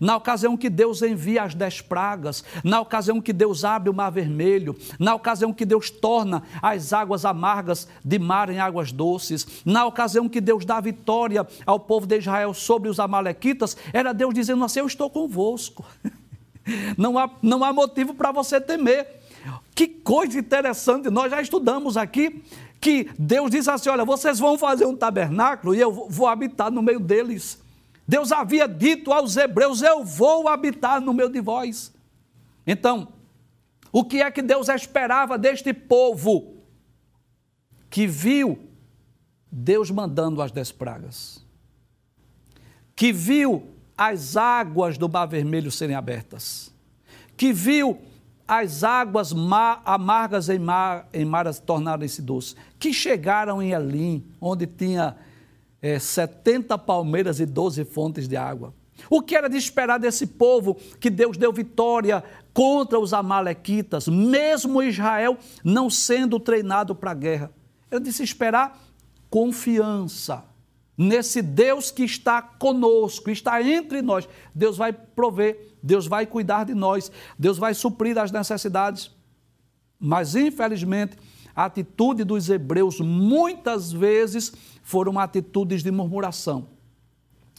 na 0.00 0.16
ocasião 0.16 0.56
que 0.56 0.70
Deus 0.70 1.02
envia 1.02 1.42
as 1.42 1.54
dez 1.54 1.80
pragas, 1.80 2.44
na 2.62 2.80
ocasião 2.80 3.20
que 3.20 3.32
Deus 3.32 3.64
abre 3.64 3.90
o 3.90 3.94
mar 3.94 4.10
vermelho, 4.10 4.76
na 4.98 5.14
ocasião 5.14 5.52
que 5.52 5.64
Deus 5.64 5.90
torna 5.90 6.42
as 6.62 6.92
águas 6.92 7.24
amargas 7.24 7.88
de 8.04 8.18
mar 8.18 8.48
em 8.50 8.60
águas 8.60 8.92
doces, 8.92 9.46
na 9.64 9.84
ocasião 9.86 10.28
que 10.28 10.40
Deus 10.40 10.64
dá 10.64 10.80
vitória 10.80 11.46
ao 11.66 11.80
povo 11.80 12.06
de 12.06 12.18
Israel 12.18 12.54
sobre 12.54 12.88
os 12.88 13.00
amalequitas, 13.00 13.76
era 13.92 14.12
Deus 14.12 14.34
dizendo 14.34 14.64
assim: 14.64 14.80
Eu 14.80 14.86
estou 14.86 15.10
convosco. 15.10 15.84
Não 16.98 17.18
há, 17.18 17.30
não 17.40 17.64
há 17.64 17.72
motivo 17.72 18.12
para 18.12 18.30
você 18.30 18.60
temer. 18.60 19.17
Que 19.78 19.86
coisa 19.86 20.36
interessante, 20.36 21.08
nós 21.08 21.30
já 21.30 21.40
estudamos 21.40 21.96
aqui 21.96 22.42
que 22.80 23.08
Deus 23.16 23.48
diz 23.48 23.68
assim: 23.68 23.88
Olha, 23.88 24.04
vocês 24.04 24.36
vão 24.36 24.58
fazer 24.58 24.84
um 24.86 24.96
tabernáculo 24.96 25.72
e 25.72 25.78
eu 25.78 25.92
vou 25.92 26.26
habitar 26.26 26.68
no 26.68 26.82
meio 26.82 26.98
deles. 26.98 27.62
Deus 28.04 28.32
havia 28.32 28.66
dito 28.66 29.12
aos 29.12 29.36
hebreus: 29.36 29.80
Eu 29.80 30.04
vou 30.04 30.48
habitar 30.48 31.00
no 31.00 31.14
meio 31.14 31.28
de 31.28 31.40
vós. 31.40 31.94
Então, 32.66 33.06
o 33.92 34.02
que 34.02 34.20
é 34.20 34.28
que 34.32 34.42
Deus 34.42 34.68
esperava 34.68 35.38
deste 35.38 35.72
povo 35.72 36.56
que 37.88 38.04
viu 38.04 38.58
Deus 39.48 39.92
mandando 39.92 40.42
as 40.42 40.50
dez 40.50 40.72
pragas? 40.72 41.46
Que 42.96 43.12
viu 43.12 43.68
as 43.96 44.36
águas 44.36 44.98
do 44.98 45.08
Mar 45.08 45.26
Vermelho 45.26 45.70
serem 45.70 45.94
abertas? 45.94 46.74
Que 47.36 47.52
viu 47.52 48.02
as 48.48 48.82
águas 48.82 49.34
amargas 49.84 50.48
em, 50.48 50.58
mar, 50.58 51.06
em 51.12 51.24
maras 51.24 51.60
tornarem-se 51.60 52.22
doces? 52.22 52.56
Que 52.78 52.94
chegaram 52.94 53.62
em 53.62 53.72
Elim, 53.72 54.24
onde 54.40 54.66
tinha 54.66 55.16
é, 55.82 55.98
70 55.98 56.78
palmeiras 56.78 57.38
e 57.38 57.46
12 57.46 57.84
fontes 57.84 58.26
de 58.26 58.36
água. 58.36 58.72
O 59.10 59.22
que 59.22 59.36
era 59.36 59.48
de 59.48 59.58
esperar 59.58 59.98
desse 59.98 60.26
povo 60.26 60.76
que 60.98 61.10
Deus 61.10 61.36
deu 61.36 61.52
vitória 61.52 62.24
contra 62.54 62.98
os 62.98 63.12
Amalequitas, 63.12 64.08
mesmo 64.08 64.82
Israel 64.82 65.36
não 65.62 65.88
sendo 65.90 66.40
treinado 66.40 66.94
para 66.94 67.12
a 67.12 67.14
guerra? 67.14 67.52
Era 67.90 68.00
de 68.00 68.12
se 68.12 68.22
esperar 68.22 68.82
confiança 69.30 70.47
nesse 70.98 71.40
Deus 71.40 71.92
que 71.92 72.02
está 72.02 72.42
conosco, 72.42 73.30
está 73.30 73.62
entre 73.62 74.02
nós. 74.02 74.28
Deus 74.52 74.76
vai 74.76 74.92
prover, 74.92 75.76
Deus 75.80 76.08
vai 76.08 76.26
cuidar 76.26 76.64
de 76.64 76.74
nós, 76.74 77.12
Deus 77.38 77.56
vai 77.56 77.72
suprir 77.72 78.18
as 78.18 78.32
necessidades. 78.32 79.08
Mas, 80.00 80.34
infelizmente, 80.34 81.16
a 81.54 81.66
atitude 81.66 82.24
dos 82.24 82.50
hebreus 82.50 82.98
muitas 82.98 83.92
vezes 83.92 84.52
foram 84.82 85.20
atitudes 85.20 85.84
de 85.84 85.92
murmuração. 85.92 86.68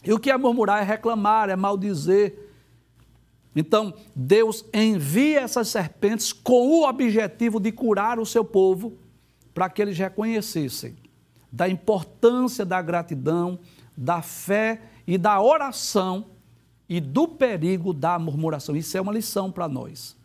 E 0.04 0.12
o 0.12 0.18
que 0.18 0.30
é 0.30 0.36
murmurar? 0.36 0.82
É 0.82 0.84
reclamar, 0.84 1.48
é 1.48 1.56
maldizer. 1.56 2.50
Então, 3.56 3.94
Deus 4.14 4.64
envia 4.72 5.40
essas 5.40 5.68
serpentes 5.68 6.32
com 6.32 6.68
o 6.68 6.88
objetivo 6.88 7.58
de 7.58 7.72
curar 7.72 8.18
o 8.18 8.26
seu 8.26 8.44
povo, 8.44 8.98
para 9.52 9.68
que 9.68 9.82
eles 9.82 9.98
reconhecessem 9.98 10.99
da 11.52 11.68
importância 11.68 12.64
da 12.64 12.80
gratidão, 12.80 13.58
da 13.96 14.22
fé 14.22 14.80
e 15.06 15.18
da 15.18 15.40
oração 15.40 16.26
e 16.88 17.00
do 17.00 17.28
perigo 17.28 17.92
da 17.92 18.18
murmuração. 18.18 18.76
Isso 18.76 18.96
é 18.96 19.00
uma 19.00 19.12
lição 19.12 19.50
para 19.50 19.68
nós. 19.68 20.16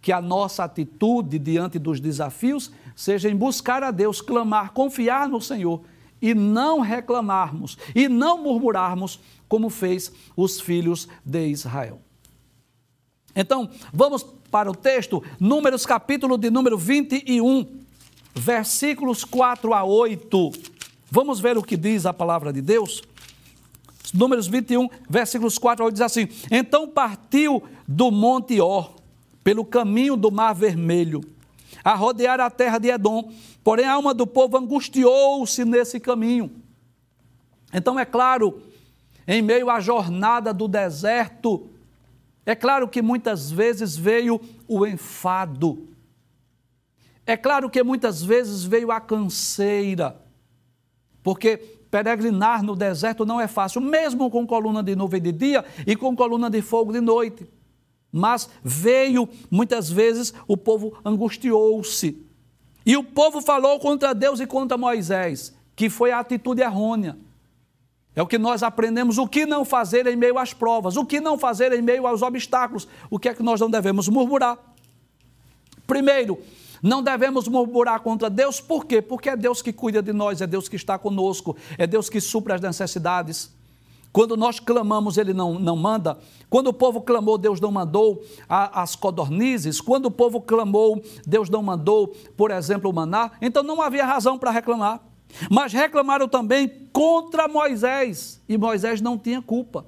Que 0.00 0.12
a 0.12 0.20
nossa 0.20 0.64
atitude 0.64 1.38
diante 1.38 1.78
dos 1.78 2.00
desafios 2.00 2.72
seja 2.96 3.30
em 3.30 3.36
buscar 3.36 3.82
a 3.82 3.90
Deus, 3.90 4.20
clamar, 4.20 4.72
confiar 4.72 5.28
no 5.28 5.40
Senhor 5.40 5.82
e 6.20 6.34
não 6.34 6.80
reclamarmos 6.80 7.76
e 7.94 8.08
não 8.08 8.42
murmurarmos 8.42 9.20
como 9.48 9.68
fez 9.68 10.12
os 10.36 10.60
filhos 10.60 11.08
de 11.24 11.46
Israel. 11.48 12.00
Então, 13.34 13.70
vamos 13.92 14.22
para 14.50 14.70
o 14.70 14.74
texto, 14.74 15.22
Números 15.40 15.86
capítulo 15.86 16.36
de 16.36 16.50
número 16.50 16.76
21, 16.76 17.81
versículos 18.34 19.24
4 19.24 19.74
a 19.74 19.84
8. 19.84 20.52
Vamos 21.10 21.40
ver 21.40 21.58
o 21.58 21.62
que 21.62 21.76
diz 21.76 22.06
a 22.06 22.12
palavra 22.12 22.52
de 22.52 22.62
Deus? 22.62 23.02
Números 24.12 24.46
21, 24.46 24.88
versículos 25.08 25.58
4 25.58 25.82
a 25.82 25.86
8 25.86 25.94
diz 25.94 26.02
assim: 26.02 26.28
Então 26.50 26.88
partiu 26.88 27.62
do 27.86 28.10
Monte 28.10 28.60
Or, 28.60 28.94
pelo 29.42 29.64
caminho 29.64 30.16
do 30.16 30.30
Mar 30.30 30.54
Vermelho, 30.54 31.20
a 31.82 31.94
rodear 31.94 32.40
a 32.40 32.50
terra 32.50 32.78
de 32.78 32.88
Edom, 32.88 33.30
Porém, 33.64 33.86
a 33.86 33.92
alma 33.92 34.12
do 34.12 34.26
povo 34.26 34.56
angustiou-se 34.56 35.64
nesse 35.64 36.00
caminho. 36.00 36.50
Então, 37.72 37.98
é 37.98 38.04
claro, 38.04 38.60
em 39.26 39.40
meio 39.40 39.70
à 39.70 39.80
jornada 39.80 40.52
do 40.52 40.66
deserto, 40.66 41.68
é 42.44 42.54
claro 42.54 42.88
que 42.88 43.00
muitas 43.00 43.50
vezes 43.50 43.96
veio 43.96 44.40
o 44.66 44.84
enfado. 44.84 45.88
É 47.26 47.36
claro 47.36 47.70
que 47.70 47.82
muitas 47.82 48.22
vezes 48.22 48.64
veio 48.64 48.90
a 48.90 49.00
canseira. 49.00 50.16
Porque 51.22 51.56
peregrinar 51.90 52.62
no 52.62 52.74
deserto 52.74 53.24
não 53.24 53.40
é 53.40 53.46
fácil, 53.46 53.80
mesmo 53.80 54.30
com 54.30 54.46
coluna 54.46 54.82
de 54.82 54.96
nuvem 54.96 55.20
de 55.20 55.30
dia 55.30 55.64
e 55.86 55.94
com 55.94 56.16
coluna 56.16 56.48
de 56.48 56.62
fogo 56.62 56.92
de 56.92 57.00
noite. 57.00 57.46
Mas 58.10 58.48
veio, 58.62 59.28
muitas 59.50 59.90
vezes, 59.90 60.34
o 60.46 60.56
povo 60.56 60.98
angustiou-se. 61.04 62.26
E 62.84 62.96
o 62.96 63.04
povo 63.04 63.40
falou 63.40 63.78
contra 63.78 64.14
Deus 64.14 64.40
e 64.40 64.46
contra 64.46 64.76
Moisés, 64.76 65.54
que 65.76 65.88
foi 65.88 66.10
a 66.10 66.18
atitude 66.18 66.60
errônea. 66.60 67.16
É 68.14 68.20
o 68.20 68.26
que 68.26 68.36
nós 68.36 68.62
aprendemos, 68.62 69.16
o 69.16 69.26
que 69.26 69.46
não 69.46 69.64
fazer 69.64 70.06
em 70.06 70.16
meio 70.16 70.38
às 70.38 70.52
provas, 70.52 70.96
o 70.96 71.06
que 71.06 71.20
não 71.20 71.38
fazer 71.38 71.72
em 71.72 71.80
meio 71.80 72.06
aos 72.06 72.20
obstáculos, 72.20 72.86
o 73.08 73.18
que 73.18 73.28
é 73.28 73.34
que 73.34 73.42
nós 73.42 73.60
não 73.60 73.70
devemos 73.70 74.08
murmurar. 74.08 74.58
Primeiro, 75.86 76.38
não 76.82 77.00
devemos 77.00 77.46
murmurar 77.46 78.00
contra 78.00 78.28
Deus, 78.28 78.60
por 78.60 78.84
quê? 78.84 79.00
Porque 79.00 79.30
é 79.30 79.36
Deus 79.36 79.62
que 79.62 79.72
cuida 79.72 80.02
de 80.02 80.12
nós, 80.12 80.40
é 80.40 80.46
Deus 80.46 80.68
que 80.68 80.74
está 80.74 80.98
conosco, 80.98 81.56
é 81.78 81.86
Deus 81.86 82.10
que 82.10 82.20
supra 82.20 82.56
as 82.56 82.60
necessidades. 82.60 83.52
Quando 84.12 84.36
nós 84.36 84.58
clamamos, 84.58 85.16
ele 85.16 85.32
não, 85.32 85.58
não 85.58 85.76
manda. 85.76 86.18
Quando 86.50 86.66
o 86.66 86.72
povo 86.72 87.00
clamou, 87.00 87.38
Deus 87.38 87.60
não 87.60 87.70
mandou 87.70 88.22
as 88.48 88.94
codornizes. 88.94 89.80
Quando 89.80 90.06
o 90.06 90.10
povo 90.10 90.40
clamou, 90.40 91.02
Deus 91.26 91.48
não 91.48 91.62
mandou, 91.62 92.08
por 92.36 92.50
exemplo, 92.50 92.90
o 92.90 92.92
maná. 92.92 93.30
Então 93.40 93.62
não 93.62 93.80
havia 93.80 94.04
razão 94.04 94.38
para 94.38 94.50
reclamar. 94.50 95.00
Mas 95.50 95.72
reclamaram 95.72 96.28
também 96.28 96.68
contra 96.92 97.48
Moisés. 97.48 98.42
E 98.46 98.58
Moisés 98.58 99.00
não 99.00 99.16
tinha 99.16 99.40
culpa. 99.40 99.86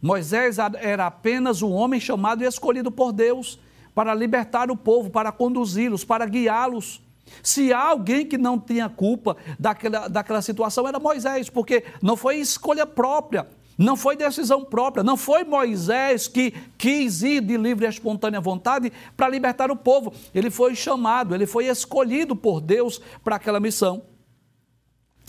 Moisés 0.00 0.56
era 0.58 1.06
apenas 1.06 1.60
um 1.60 1.72
homem 1.72 2.00
chamado 2.00 2.42
e 2.42 2.46
escolhido 2.46 2.90
por 2.90 3.12
Deus 3.12 3.58
para 3.96 4.14
libertar 4.14 4.70
o 4.70 4.76
povo, 4.76 5.08
para 5.08 5.32
conduzi-los, 5.32 6.04
para 6.04 6.26
guiá-los. 6.26 7.00
Se 7.42 7.72
há 7.72 7.82
alguém 7.82 8.26
que 8.26 8.36
não 8.36 8.60
tinha 8.60 8.90
culpa 8.90 9.38
daquela, 9.58 10.06
daquela 10.06 10.42
situação, 10.42 10.86
era 10.86 11.00
Moisés, 11.00 11.48
porque 11.48 11.82
não 12.02 12.14
foi 12.14 12.36
escolha 12.36 12.86
própria, 12.86 13.48
não 13.78 13.96
foi 13.96 14.14
decisão 14.14 14.62
própria, 14.62 15.02
não 15.02 15.16
foi 15.16 15.44
Moisés 15.44 16.28
que 16.28 16.52
quis 16.76 17.22
ir 17.22 17.40
de 17.40 17.56
livre 17.56 17.86
e 17.86 17.88
espontânea 17.88 18.38
vontade 18.38 18.92
para 19.16 19.30
libertar 19.30 19.70
o 19.70 19.76
povo. 19.76 20.12
Ele 20.34 20.50
foi 20.50 20.74
chamado, 20.74 21.34
ele 21.34 21.46
foi 21.46 21.64
escolhido 21.64 22.36
por 22.36 22.60
Deus 22.60 23.00
para 23.24 23.36
aquela 23.36 23.58
missão. 23.58 24.02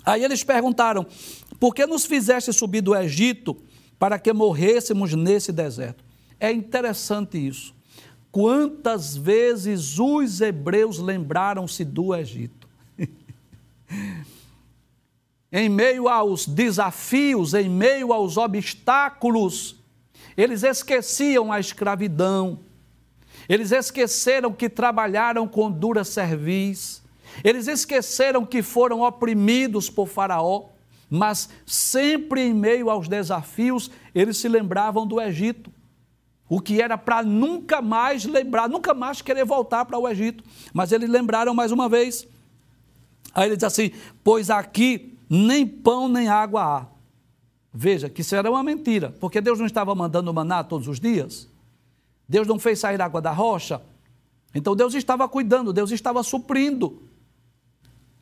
Aí 0.05 0.25
eles 0.25 0.43
perguntaram: 0.43 1.05
por 1.57 1.73
que 1.73 1.85
nos 1.85 2.05
fizeste 2.05 2.51
subir 2.51 2.81
do 2.81 2.93
Egito 2.93 3.55
para 3.97 4.19
que 4.19 4.33
morrêssemos 4.33 5.13
nesse 5.13 5.53
deserto? 5.53 6.03
É 6.37 6.51
interessante 6.51 7.37
isso. 7.37 7.76
Quantas 8.37 9.17
vezes 9.17 9.97
os 9.97 10.41
hebreus 10.41 10.99
lembraram-se 10.99 11.83
do 11.83 12.13
Egito? 12.13 12.69
em 15.51 15.67
meio 15.67 16.07
aos 16.07 16.45
desafios, 16.45 17.55
em 17.55 17.67
meio 17.67 18.13
aos 18.13 18.37
obstáculos, 18.37 19.75
eles 20.37 20.61
esqueciam 20.61 21.51
a 21.51 21.59
escravidão, 21.59 22.59
eles 23.49 23.71
esqueceram 23.71 24.53
que 24.53 24.69
trabalharam 24.69 25.47
com 25.47 25.71
dura 25.71 26.03
cerviz, 26.03 27.01
eles 27.43 27.67
esqueceram 27.67 28.45
que 28.45 28.61
foram 28.61 29.01
oprimidos 29.01 29.89
por 29.89 30.07
Faraó, 30.07 30.65
mas 31.09 31.49
sempre 31.65 32.41
em 32.41 32.53
meio 32.53 32.91
aos 32.91 33.07
desafios, 33.07 33.89
eles 34.13 34.37
se 34.37 34.47
lembravam 34.47 35.07
do 35.07 35.19
Egito 35.19 35.71
o 36.49 36.61
que 36.61 36.81
era 36.81 36.97
para 36.97 37.23
nunca 37.23 37.81
mais 37.81 38.25
lembrar, 38.25 38.69
nunca 38.69 38.93
mais 38.93 39.21
querer 39.21 39.45
voltar 39.45 39.85
para 39.85 39.97
o 39.97 40.07
Egito. 40.07 40.43
Mas 40.73 40.91
eles 40.91 41.09
lembraram 41.09 41.53
mais 41.53 41.71
uma 41.71 41.89
vez. 41.89 42.27
Aí 43.33 43.47
ele 43.47 43.55
diz 43.55 43.65
assim: 43.65 43.91
Pois 44.23 44.49
aqui 44.49 45.17
nem 45.29 45.67
pão 45.67 46.07
nem 46.07 46.27
água 46.29 46.63
há, 46.63 46.85
Veja 47.79 48.09
que 48.09 48.21
isso 48.21 48.35
era 48.35 48.49
uma 48.49 48.63
mentira, 48.63 49.13
porque 49.19 49.39
Deus 49.39 49.59
não 49.59 49.67
estava 49.67 49.93
mandando 49.93 50.33
maná 50.33 50.63
todos 50.63 50.87
os 50.87 50.99
dias. 50.99 51.47
Deus 52.27 52.47
não 52.47 52.57
fez 52.57 52.79
sair 52.79 52.99
água 52.99 53.21
da 53.21 53.31
rocha. 53.31 53.81
Então 54.55 54.75
Deus 54.75 54.95
estava 54.95 55.29
cuidando, 55.29 55.71
Deus 55.71 55.91
estava 55.91 56.23
suprindo. 56.23 57.03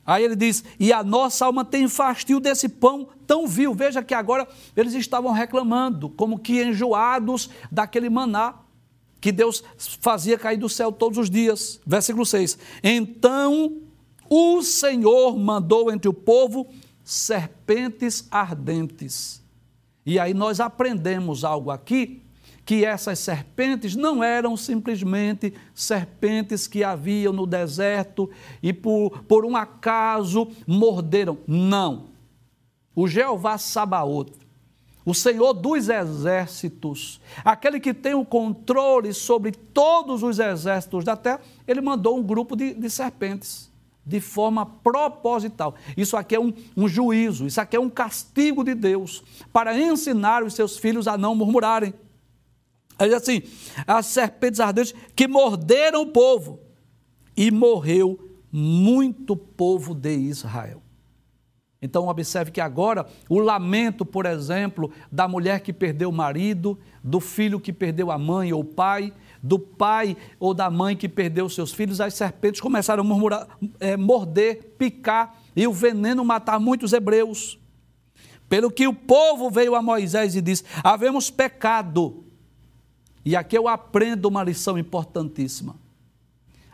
Aí 0.05 0.23
ele 0.23 0.35
diz: 0.35 0.63
E 0.79 0.93
a 0.93 1.03
nossa 1.03 1.45
alma 1.45 1.65
tem 1.65 1.87
fastio 1.87 2.39
desse 2.39 2.69
pão 2.69 3.07
tão 3.25 3.47
vil. 3.47 3.73
Veja 3.73 4.03
que 4.03 4.13
agora 4.13 4.47
eles 4.75 4.93
estavam 4.93 5.31
reclamando, 5.31 6.09
como 6.09 6.39
que 6.39 6.61
enjoados 6.61 7.49
daquele 7.71 8.09
maná 8.09 8.55
que 9.19 9.31
Deus 9.31 9.63
fazia 10.01 10.37
cair 10.37 10.57
do 10.57 10.69
céu 10.69 10.91
todos 10.91 11.17
os 11.17 11.29
dias. 11.29 11.79
Versículo 11.85 12.25
6. 12.25 12.59
Então 12.83 13.81
o 14.29 14.61
Senhor 14.61 15.37
mandou 15.37 15.91
entre 15.91 16.07
o 16.07 16.13
povo 16.13 16.67
serpentes 17.03 18.27
ardentes. 18.29 19.41
E 20.05 20.19
aí 20.19 20.33
nós 20.33 20.59
aprendemos 20.59 21.43
algo 21.43 21.71
aqui 21.71 22.21
que 22.65 22.83
essas 22.83 23.19
serpentes 23.19 23.95
não 23.95 24.23
eram 24.23 24.57
simplesmente 24.57 25.53
serpentes 25.73 26.67
que 26.67 26.83
haviam 26.83 27.31
no 27.31 27.45
deserto 27.45 28.29
e 28.61 28.73
por, 28.73 29.23
por 29.23 29.45
um 29.45 29.55
acaso 29.55 30.47
morderam. 30.65 31.37
Não. 31.47 32.07
O 32.95 33.07
Jeová 33.07 33.57
Sabaoth, 33.59 34.31
o 35.05 35.13
Senhor 35.13 35.53
dos 35.53 35.87
exércitos, 35.87 37.21
aquele 37.43 37.79
que 37.79 37.93
tem 37.93 38.15
o 38.15 38.25
controle 38.25 39.13
sobre 39.13 39.51
todos 39.51 40.23
os 40.23 40.39
exércitos 40.39 41.03
da 41.03 41.15
terra, 41.15 41.41
ele 41.67 41.81
mandou 41.81 42.17
um 42.17 42.23
grupo 42.23 42.55
de, 42.55 42.73
de 42.73 42.89
serpentes 42.89 43.69
de 44.03 44.19
forma 44.19 44.65
proposital. 44.65 45.75
Isso 45.97 46.15
aqui 46.15 46.35
é 46.35 46.39
um, 46.39 46.53
um, 46.77 46.87
juízo, 46.87 47.45
isso 47.45 47.59
aqui 47.59 47.75
é 47.75 47.79
um 47.79 47.89
castigo 47.89 48.63
de 48.63 48.75
Deus 48.75 49.23
para 49.51 49.77
ensinar 49.77 50.43
os 50.43 50.53
seus 50.53 50.77
filhos 50.77 51.07
a 51.07 51.17
não 51.17 51.35
murmurarem. 51.35 51.93
Aí 52.97 53.13
assim, 53.13 53.41
as 53.85 54.05
serpentes 54.07 54.59
ardentes 54.59 54.93
que 55.15 55.27
morderam 55.27 56.01
o 56.03 56.07
povo 56.07 56.59
e 57.35 57.51
morreu 57.51 58.19
muito 58.51 59.35
povo 59.35 59.93
de 59.93 60.15
Israel. 60.15 60.81
Então, 61.81 62.07
observe 62.07 62.49
que 62.49 62.59
agora 62.59 63.05
o 63.29 63.37
lamento, 63.37 64.03
por 64.03 64.25
exemplo, 64.25 64.91
da 65.11 65.27
mulher 65.27 65.59
que 65.59 65.71
perdeu 65.71 66.09
o 66.09 66.13
marido, 66.13 66.79
do 67.03 67.19
filho 67.19 67.59
que 67.59 67.71
perdeu 67.71 68.09
a 68.09 68.17
mãe 68.17 68.51
ou 68.51 68.61
o 68.61 68.65
pai, 68.65 69.13
do 69.43 69.59
pai 69.59 70.17
ou 70.39 70.53
da 70.53 70.71
mãe 70.71 70.95
que 70.95 71.07
perdeu 71.07 71.47
seus 71.47 71.71
filhos, 71.71 72.01
as 72.01 72.15
serpentes 72.15 72.59
começaram 72.59 73.03
a 73.03 73.05
murmurar, 73.05 73.47
é, 73.79 73.95
morder, 73.95 74.73
picar 74.79 75.37
e 75.55 75.67
o 75.67 75.73
veneno 75.73 76.25
matar 76.25 76.59
muitos 76.59 76.91
hebreus. 76.91 77.59
Pelo 78.49 78.71
que 78.71 78.87
o 78.87 78.93
povo 78.93 79.51
veio 79.51 79.75
a 79.75 79.81
Moisés 79.81 80.35
e 80.35 80.41
disse: 80.41 80.63
Havemos 80.83 81.29
pecado 81.29 82.24
e 83.25 83.35
aqui 83.35 83.57
eu 83.57 83.67
aprendo 83.67 84.27
uma 84.27 84.43
lição 84.43 84.77
importantíssima. 84.77 85.75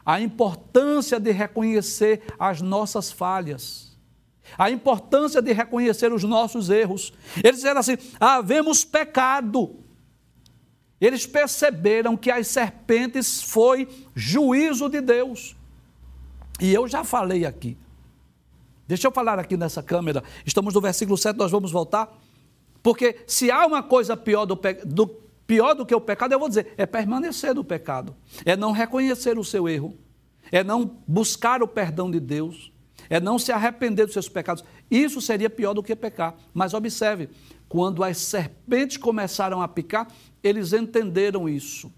A 0.06 0.20
importância 0.20 1.18
de 1.18 1.32
reconhecer 1.32 2.22
as 2.38 2.62
nossas 2.62 3.10
falhas. 3.10 3.98
A 4.58 4.70
importância 4.70 5.42
de 5.42 5.54
reconhecer 5.54 6.12
os 6.12 6.24
nossos 6.24 6.70
erros. 6.70 7.14
Eles 7.38 7.58
disseram 7.58 7.80
assim: 7.80 7.98
havemos 8.20 8.84
pecado. 8.84 9.78
Eles 11.00 11.26
perceberam 11.26 12.18
que 12.18 12.30
as 12.30 12.48
serpentes 12.48 13.42
foi 13.42 13.88
juízo 14.14 14.90
de 14.90 15.00
Deus. 15.00 15.56
E 16.60 16.74
eu 16.74 16.88
já 16.88 17.04
falei 17.04 17.46
aqui. 17.46 17.78
Deixa 18.88 19.08
eu 19.08 19.12
falar 19.12 19.40
aqui 19.40 19.56
nessa 19.56 19.82
câmera. 19.82 20.22
Estamos 20.46 20.74
no 20.74 20.82
versículo 20.82 21.18
7, 21.18 21.38
nós 21.38 21.50
vamos 21.50 21.72
voltar. 21.72 22.14
Porque 22.84 23.24
se 23.26 23.50
há 23.50 23.66
uma 23.66 23.82
coisa 23.82 24.18
pior 24.18 24.46
do, 24.46 24.60
do 24.86 25.08
Pior 25.52 25.74
do 25.74 25.86
que 25.86 25.94
o 25.94 26.00
pecado, 26.00 26.32
eu 26.32 26.40
vou 26.40 26.48
dizer, 26.48 26.74
é 26.78 26.86
permanecer 26.86 27.54
no 27.54 27.62
pecado, 27.62 28.16
é 28.46 28.56
não 28.56 28.72
reconhecer 28.72 29.38
o 29.38 29.44
seu 29.44 29.68
erro, 29.68 29.98
é 30.50 30.64
não 30.64 31.00
buscar 31.06 31.62
o 31.62 31.68
perdão 31.68 32.10
de 32.10 32.22
Deus, 32.22 32.72
é 33.10 33.20
não 33.20 33.38
se 33.38 33.52
arrepender 33.52 34.06
dos 34.06 34.14
seus 34.14 34.30
pecados. 34.30 34.64
Isso 34.90 35.20
seria 35.20 35.50
pior 35.50 35.74
do 35.74 35.84
que 35.84 35.94
pecar. 35.94 36.36
Mas 36.54 36.74
observe, 36.74 37.28
quando 37.68 38.02
as 38.02 38.18
serpentes 38.20 38.96
começaram 38.96 39.62
a 39.62 39.68
picar, 39.68 40.08
eles 40.42 40.72
entenderam 40.72 41.50
isso. 41.50 41.92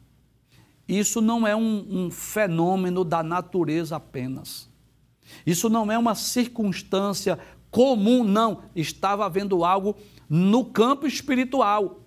Isso 0.88 1.22
não 1.22 1.46
é 1.46 1.56
um, 1.56 1.86
um 1.88 2.10
fenômeno 2.10 3.04
da 3.04 3.22
natureza 3.22 3.98
apenas. 3.98 4.68
Isso 5.46 5.70
não 5.70 5.92
é 5.92 5.98
uma 6.00 6.16
circunstância 6.16 7.38
comum, 7.70 8.24
não. 8.24 8.63
Estava 8.76 9.28
havendo 9.28 9.63
algo 9.63 9.96
no 10.28 10.66
campo 10.66 11.06
espiritual. 11.06 12.03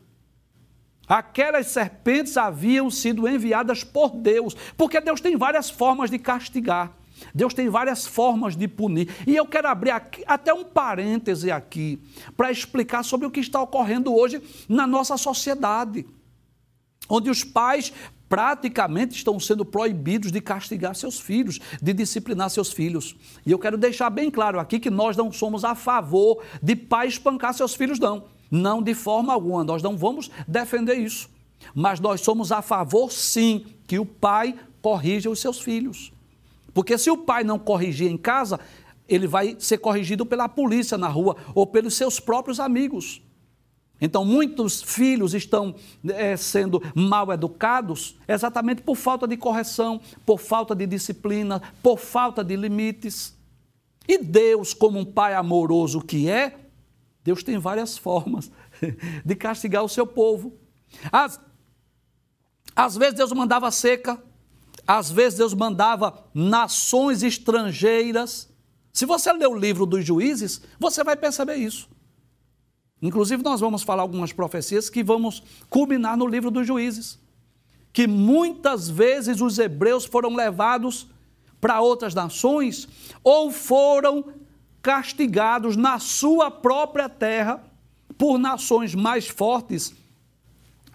Aquelas 1.08 1.68
serpentes 1.68 2.36
haviam 2.36 2.90
sido 2.90 3.28
enviadas 3.28 3.84
por 3.84 4.10
Deus, 4.10 4.56
porque 4.76 5.00
Deus 5.00 5.20
tem 5.20 5.36
várias 5.36 5.70
formas 5.70 6.10
de 6.10 6.18
castigar. 6.18 6.92
Deus 7.34 7.54
tem 7.54 7.68
várias 7.68 8.06
formas 8.06 8.56
de 8.56 8.68
punir. 8.68 9.08
E 9.26 9.34
eu 9.34 9.46
quero 9.46 9.68
abrir 9.68 9.90
aqui, 9.90 10.22
até 10.26 10.52
um 10.52 10.64
parêntese 10.64 11.50
aqui 11.50 11.98
para 12.36 12.50
explicar 12.50 13.02
sobre 13.02 13.26
o 13.26 13.30
que 13.30 13.40
está 13.40 13.60
ocorrendo 13.60 14.14
hoje 14.14 14.42
na 14.68 14.86
nossa 14.86 15.16
sociedade, 15.16 16.06
onde 17.08 17.30
os 17.30 17.42
pais 17.42 17.92
praticamente 18.28 19.14
estão 19.14 19.38
sendo 19.38 19.64
proibidos 19.64 20.32
de 20.32 20.40
castigar 20.40 20.94
seus 20.94 21.20
filhos, 21.20 21.60
de 21.80 21.92
disciplinar 21.92 22.50
seus 22.50 22.72
filhos. 22.72 23.14
E 23.46 23.52
eu 23.52 23.58
quero 23.58 23.78
deixar 23.78 24.10
bem 24.10 24.30
claro 24.30 24.58
aqui 24.58 24.80
que 24.80 24.90
nós 24.90 25.16
não 25.16 25.30
somos 25.30 25.64
a 25.64 25.74
favor 25.74 26.42
de 26.62 26.74
pais 26.74 27.14
espancar 27.14 27.54
seus 27.54 27.74
filhos, 27.74 27.98
não. 27.98 28.24
Não 28.50 28.82
de 28.82 28.94
forma 28.94 29.32
alguma, 29.32 29.64
nós 29.64 29.82
não 29.82 29.96
vamos 29.96 30.30
defender 30.46 30.94
isso. 30.94 31.28
Mas 31.74 32.00
nós 32.00 32.20
somos 32.20 32.52
a 32.52 32.62
favor, 32.62 33.10
sim, 33.10 33.66
que 33.86 33.98
o 33.98 34.06
pai 34.06 34.54
corrija 34.80 35.30
os 35.30 35.40
seus 35.40 35.60
filhos. 35.60 36.12
Porque 36.72 36.98
se 36.98 37.10
o 37.10 37.16
pai 37.16 37.42
não 37.42 37.58
corrigir 37.58 38.10
em 38.10 38.16
casa, 38.16 38.60
ele 39.08 39.26
vai 39.26 39.56
ser 39.58 39.78
corrigido 39.78 40.26
pela 40.26 40.48
polícia 40.48 40.98
na 40.98 41.08
rua 41.08 41.36
ou 41.54 41.66
pelos 41.66 41.94
seus 41.94 42.20
próprios 42.20 42.60
amigos. 42.60 43.22
Então, 44.00 44.24
muitos 44.24 44.82
filhos 44.82 45.32
estão 45.32 45.74
é, 46.08 46.36
sendo 46.36 46.82
mal 46.94 47.32
educados 47.32 48.16
exatamente 48.28 48.82
por 48.82 48.94
falta 48.94 49.26
de 49.26 49.36
correção, 49.36 50.00
por 50.26 50.38
falta 50.38 50.74
de 50.74 50.86
disciplina, 50.86 51.62
por 51.82 51.98
falta 51.98 52.44
de 52.44 52.56
limites. 52.56 53.34
E 54.06 54.18
Deus, 54.18 54.74
como 54.74 54.98
um 54.98 55.04
pai 55.04 55.34
amoroso 55.34 56.02
que 56.02 56.28
é, 56.28 56.65
Deus 57.26 57.42
tem 57.42 57.58
várias 57.58 57.98
formas 57.98 58.52
de 59.26 59.34
castigar 59.34 59.82
o 59.82 59.88
seu 59.88 60.06
povo. 60.06 60.56
Às, 61.10 61.40
às 62.74 62.96
vezes 62.96 63.14
Deus 63.16 63.32
mandava 63.32 63.68
seca, 63.72 64.22
às 64.86 65.10
vezes 65.10 65.36
Deus 65.36 65.52
mandava 65.52 66.24
nações 66.32 67.24
estrangeiras. 67.24 68.48
Se 68.92 69.04
você 69.04 69.32
ler 69.32 69.48
o 69.48 69.58
livro 69.58 69.84
dos 69.84 70.04
juízes, 70.04 70.62
você 70.78 71.02
vai 71.02 71.16
perceber 71.16 71.56
isso. 71.56 71.88
Inclusive, 73.02 73.42
nós 73.42 73.60
vamos 73.60 73.82
falar 73.82 74.02
algumas 74.02 74.32
profecias 74.32 74.88
que 74.88 75.02
vamos 75.02 75.42
culminar 75.68 76.16
no 76.16 76.28
livro 76.28 76.48
dos 76.48 76.64
juízes. 76.64 77.18
Que 77.92 78.06
muitas 78.06 78.88
vezes 78.88 79.40
os 79.40 79.58
hebreus 79.58 80.04
foram 80.04 80.32
levados 80.32 81.08
para 81.60 81.80
outras 81.80 82.14
nações 82.14 82.88
ou 83.24 83.50
foram 83.50 84.32
castigados 84.86 85.76
na 85.76 85.98
sua 85.98 86.48
própria 86.48 87.08
terra 87.08 87.60
por 88.16 88.38
nações 88.38 88.94
mais 88.94 89.26
fortes 89.26 89.92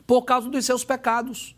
por 0.07 0.21
causa 0.21 0.49
dos 0.49 0.65
seus 0.65 0.85
pecados. 0.85 1.53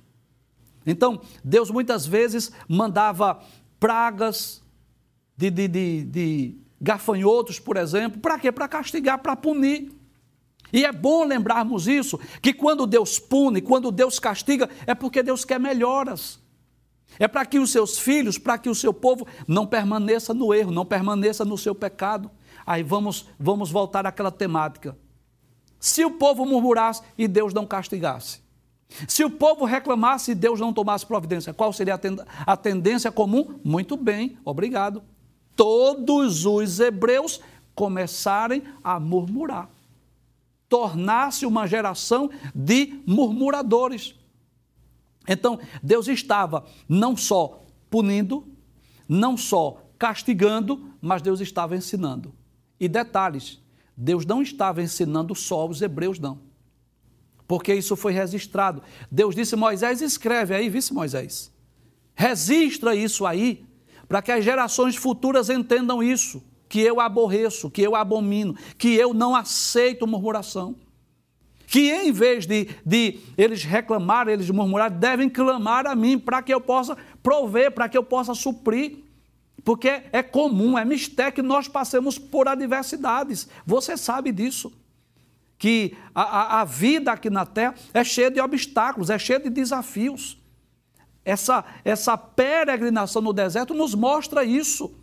Então, 0.84 1.22
Deus 1.43 1.69
muitas 1.69 2.08
vezes 2.08 2.52
mandava 2.67 3.39
pragas 3.80 4.63
de, 5.38 5.52
de, 5.52 5.67
de, 5.67 6.04
de 6.06 6.58
gafanhotos, 6.82 7.60
por 7.60 7.78
exemplo, 7.78 8.19
para 8.19 8.39
quê? 8.39 8.52
Para 8.52 8.67
castigar, 8.67 9.19
para 9.19 9.36
punir. 9.36 9.91
E 10.74 10.86
é 10.86 10.91
bom 10.91 11.26
lembrarmos 11.26 11.88
isso, 11.88 12.19
que 12.41 12.52
quando 12.52 12.88
Deus 12.88 13.19
pune, 13.19 13.62
quando 13.62 13.91
Deus 13.91 14.17
castiga, 14.17 14.67
é 14.88 14.96
porque 14.96 15.22
Deus 15.22 15.46
quer 15.46 15.60
melhoras. 15.60 16.39
É 17.19 17.28
para 17.28 17.45
que 17.45 17.60
os 17.60 17.71
seus 17.71 17.97
filhos, 17.97 18.38
para 18.38 18.58
que 18.58 18.69
o 18.69 18.76
seu 18.76 18.93
povo 18.93 19.28
não 19.47 19.65
permaneça 19.65 20.34
no 20.34 20.54
erro, 20.54 20.71
não 20.71 20.86
permaneça 20.86 21.45
no 21.45 21.58
seu 21.58 21.76
pecado. 21.76 22.30
Aí 22.65 22.84
vamos, 22.84 23.28
vamos 23.39 23.69
voltar 23.69 24.06
àquela 24.06 24.32
temática. 24.32 24.97
Se 25.80 26.06
o 26.06 26.12
povo 26.12 26.45
murmurasse 26.45 27.02
e 27.17 27.28
Deus 27.28 27.54
não 27.54 27.65
castigasse, 27.65 28.41
se 29.08 29.23
o 29.23 29.30
povo 29.30 29.65
reclamasse 29.65 30.32
e 30.32 30.36
Deus 30.36 30.60
não 30.60 30.71
tomasse 30.71 31.06
providência, 31.06 31.54
qual 31.54 31.73
seria 31.73 31.99
a 32.45 32.56
tendência 32.56 33.12
comum? 33.12 33.60
Muito 33.63 33.97
bem, 33.97 34.38
obrigado. 34.45 35.04
Todos 35.56 36.45
os 36.45 36.80
hebreus 36.80 37.41
começarem 37.76 38.63
a 38.84 38.99
murmurar. 38.99 39.69
Tornar-se 40.69 41.45
uma 41.45 41.67
geração 41.67 42.30
de 42.54 43.02
murmuradores. 43.06 44.15
Então, 45.27 45.59
Deus 45.81 46.07
estava 46.07 46.65
não 46.88 47.15
só 47.15 47.63
punindo, 47.89 48.47
não 49.07 49.38
só 49.38 49.83
castigando, 49.97 50.93
mas 51.01 51.21
Deus 51.21 51.39
estava 51.39 51.75
ensinando. 51.75 52.33
E 52.79 52.88
detalhes: 52.88 53.62
Deus 53.95 54.25
não 54.25 54.41
estava 54.41 54.81
ensinando 54.81 55.33
só 55.36 55.62
aos 55.62 55.81
hebreus, 55.81 56.19
não. 56.19 56.39
Porque 57.47 57.73
isso 57.73 57.95
foi 57.95 58.13
registrado. 58.13 58.81
Deus 59.12 59.36
disse: 59.36 59.55
Moisés, 59.55 60.01
escreve 60.01 60.55
aí, 60.55 60.69
vice 60.69 60.93
Moisés. 60.93 61.51
Registra 62.15 62.95
isso 62.95 63.25
aí, 63.25 63.65
para 64.07 64.21
que 64.21 64.31
as 64.31 64.43
gerações 64.43 64.95
futuras 64.95 65.49
entendam 65.49 66.01
isso. 66.03 66.43
Que 66.67 66.79
eu 66.79 66.99
aborreço, 66.99 67.69
que 67.69 67.83
eu 67.83 67.95
abomino, 67.95 68.55
que 68.79 68.95
eu 68.95 69.13
não 69.13 69.36
aceito 69.36 70.07
murmuração. 70.07 70.75
Que 71.67 71.91
em 71.91 72.12
vez 72.12 72.45
de, 72.45 72.69
de 72.86 73.19
eles 73.38 73.63
reclamarem, 73.63 74.34
eles 74.34 74.49
murmurarem, 74.49 74.97
devem 74.97 75.30
clamar 75.30 75.88
a 75.88 75.95
mim 75.95 76.19
para 76.19 76.41
que 76.41 76.54
eu 76.54 76.62
possa 76.62 76.97
prover, 77.21 77.71
para 77.71 77.89
que 77.89 77.97
eu 77.97 78.04
possa 78.04 78.34
suprir. 78.34 78.97
Porque 79.63 80.04
é 80.12 80.21
comum, 80.21 80.78
é 80.78 80.84
mistério 80.84 81.34
que 81.34 81.41
nós 81.41 81.67
passemos 81.67 82.17
por 82.17 82.47
adversidades. 82.47 83.47
Você 83.65 83.95
sabe 83.95 84.32
disso. 84.32 84.71
Que 85.58 85.95
a, 86.13 86.21
a, 86.21 86.62
a 86.62 86.65
vida 86.65 87.12
aqui 87.12 87.30
na 87.30 87.45
Terra 87.45 87.76
é 87.93 88.04
cheia 88.04 88.30
de 88.30 88.41
obstáculos, 88.41 89.10
é 89.10 89.17
cheia 89.17 89.39
de 89.39 89.49
desafios. 89.49 90.38
Essa, 91.23 91.63
essa 91.86 92.17
peregrinação 92.17 93.21
no 93.21 93.32
deserto 93.32 93.73
nos 93.73 93.95
mostra 93.95 94.43
isso. 94.43 94.93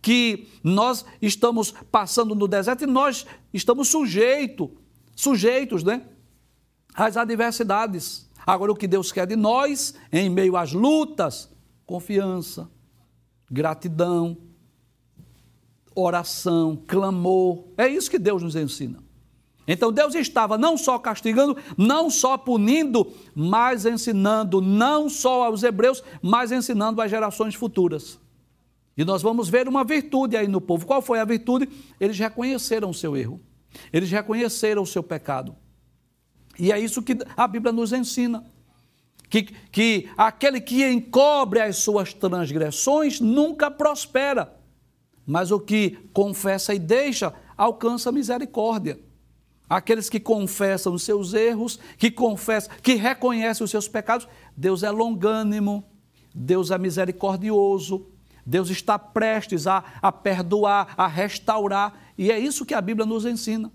Que 0.00 0.48
nós 0.62 1.04
estamos 1.20 1.72
passando 1.90 2.34
no 2.34 2.46
deserto 2.46 2.84
e 2.84 2.86
nós 2.86 3.26
estamos 3.52 3.88
sujeitos, 3.88 4.68
sujeitos, 5.22 5.84
né? 5.84 6.02
Às 6.94 7.16
adversidades. 7.16 8.28
Agora, 8.44 8.72
o 8.72 8.76
que 8.76 8.88
Deus 8.88 9.12
quer 9.12 9.24
de 9.24 9.36
nós, 9.36 9.94
em 10.12 10.28
meio 10.28 10.56
às 10.56 10.72
lutas, 10.72 11.48
confiança, 11.86 12.68
gratidão, 13.48 14.36
oração, 15.94 16.76
clamor. 16.88 17.64
É 17.78 17.86
isso 17.86 18.10
que 18.10 18.18
Deus 18.18 18.42
nos 18.42 18.56
ensina. 18.56 18.98
Então 19.68 19.92
Deus 19.92 20.16
estava 20.16 20.58
não 20.58 20.76
só 20.76 20.98
castigando, 20.98 21.56
não 21.78 22.10
só 22.10 22.36
punindo, 22.36 23.12
mas 23.32 23.86
ensinando 23.86 24.60
não 24.60 25.08
só 25.08 25.44
aos 25.44 25.62
hebreus, 25.62 26.02
mas 26.20 26.50
ensinando 26.50 27.00
às 27.00 27.08
gerações 27.08 27.54
futuras. 27.54 28.18
E 28.96 29.04
nós 29.04 29.22
vamos 29.22 29.48
ver 29.48 29.68
uma 29.68 29.84
virtude 29.84 30.36
aí 30.36 30.48
no 30.48 30.60
povo. 30.60 30.84
Qual 30.84 31.00
foi 31.00 31.20
a 31.20 31.24
virtude? 31.24 31.68
Eles 32.00 32.18
reconheceram 32.18 32.90
o 32.90 32.94
seu 32.94 33.16
erro. 33.16 33.40
Eles 33.92 34.10
reconheceram 34.10 34.82
o 34.82 34.86
seu 34.86 35.02
pecado. 35.02 35.54
E 36.58 36.72
é 36.72 36.78
isso 36.78 37.02
que 37.02 37.16
a 37.36 37.46
Bíblia 37.48 37.72
nos 37.72 37.92
ensina 37.92 38.44
que, 39.32 39.44
que 39.44 40.10
aquele 40.14 40.60
que 40.60 40.86
encobre 40.86 41.58
as 41.58 41.78
suas 41.78 42.12
transgressões 42.12 43.18
nunca 43.18 43.70
prospera, 43.70 44.54
mas 45.26 45.50
o 45.50 45.58
que 45.58 45.96
confessa 46.12 46.74
e 46.74 46.78
deixa 46.78 47.32
alcança 47.56 48.12
misericórdia. 48.12 49.00
Aqueles 49.66 50.10
que 50.10 50.20
confessam 50.20 50.92
os 50.92 51.02
seus 51.02 51.32
erros, 51.32 51.78
que 51.96 52.10
confessam, 52.10 52.74
que 52.82 52.92
reconhecem 52.92 53.64
os 53.64 53.70
seus 53.70 53.88
pecados, 53.88 54.28
Deus 54.54 54.82
é 54.82 54.90
longânimo, 54.90 55.82
Deus 56.34 56.70
é 56.70 56.76
misericordioso, 56.76 58.06
Deus 58.44 58.68
está 58.68 58.98
prestes 58.98 59.66
a, 59.66 59.82
a 60.02 60.12
perdoar, 60.12 60.92
a 60.94 61.06
restaurar, 61.06 62.11
e 62.16 62.30
é 62.30 62.38
isso 62.38 62.66
que 62.66 62.74
a 62.74 62.80
Bíblia 62.80 63.06
nos 63.06 63.24
ensina. 63.24 63.72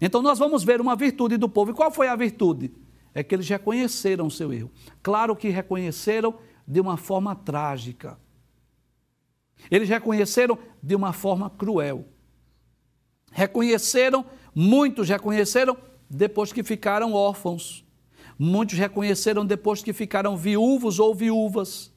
Então 0.00 0.22
nós 0.22 0.38
vamos 0.38 0.64
ver 0.64 0.80
uma 0.80 0.96
virtude 0.96 1.36
do 1.36 1.48
povo. 1.48 1.70
E 1.70 1.74
qual 1.74 1.90
foi 1.90 2.08
a 2.08 2.16
virtude? 2.16 2.72
é 3.16 3.22
que 3.22 3.34
eles 3.34 3.48
reconheceram 3.48 4.26
o 4.26 4.30
seu 4.30 4.52
erro. 4.52 4.70
Claro 5.02 5.34
que 5.34 5.48
reconheceram 5.48 6.34
de 6.68 6.82
uma 6.82 6.98
forma 6.98 7.34
trágica. 7.34 8.20
Eles 9.70 9.88
reconheceram 9.88 10.58
de 10.82 10.94
uma 10.94 11.14
forma 11.14 11.48
cruel. 11.48 12.06
Reconheceram, 13.32 14.22
muitos 14.54 15.08
reconheceram 15.08 15.78
depois 16.10 16.52
que 16.52 16.62
ficaram 16.62 17.14
órfãos. 17.14 17.86
Muitos 18.38 18.76
reconheceram 18.76 19.46
depois 19.46 19.82
que 19.82 19.94
ficaram 19.94 20.36
viúvos 20.36 20.98
ou 20.98 21.14
viúvas. 21.14 21.90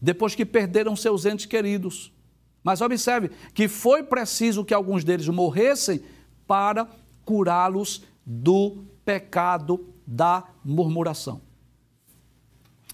Depois 0.00 0.34
que 0.34 0.46
perderam 0.46 0.96
seus 0.96 1.26
entes 1.26 1.44
queridos. 1.44 2.14
Mas 2.62 2.80
observe 2.80 3.30
que 3.54 3.68
foi 3.68 4.02
preciso 4.02 4.64
que 4.64 4.74
alguns 4.74 5.02
deles 5.04 5.28
morressem 5.28 6.02
para 6.46 6.88
curá-los 7.24 8.02
do 8.24 8.84
pecado 9.04 9.94
da 10.06 10.44
murmuração. 10.64 11.40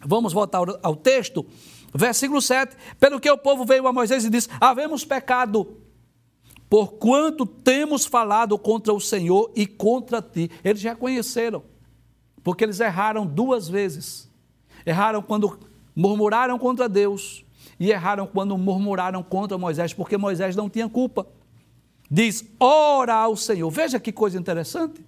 Vamos 0.04 0.32
voltar 0.32 0.60
ao 0.82 0.94
texto, 0.94 1.44
versículo 1.92 2.40
7. 2.40 2.76
Pelo 3.00 3.18
que 3.18 3.30
o 3.30 3.38
povo 3.38 3.64
veio 3.64 3.86
a 3.88 3.92
Moisés 3.92 4.24
e 4.24 4.30
disse: 4.30 4.48
Havemos 4.60 5.04
pecado, 5.04 5.78
porquanto 6.68 7.46
temos 7.46 8.06
falado 8.06 8.58
contra 8.58 8.92
o 8.92 9.00
Senhor 9.00 9.50
e 9.56 9.66
contra 9.66 10.20
ti. 10.20 10.50
Eles 10.62 10.82
reconheceram, 10.82 11.64
porque 12.44 12.62
eles 12.62 12.78
erraram 12.78 13.26
duas 13.26 13.68
vezes. 13.68 14.30
Erraram 14.84 15.22
quando 15.22 15.58
murmuraram 15.94 16.58
contra 16.58 16.88
Deus 16.88 17.45
e 17.78 17.90
erraram 17.90 18.26
quando 18.26 18.56
murmuraram 18.56 19.22
contra 19.22 19.58
Moisés, 19.58 19.92
porque 19.92 20.16
Moisés 20.16 20.56
não 20.56 20.68
tinha 20.68 20.88
culpa. 20.88 21.26
Diz: 22.10 22.44
ora 22.58 23.14
ao 23.14 23.36
Senhor. 23.36 23.70
Veja 23.70 24.00
que 24.00 24.12
coisa 24.12 24.38
interessante. 24.38 25.04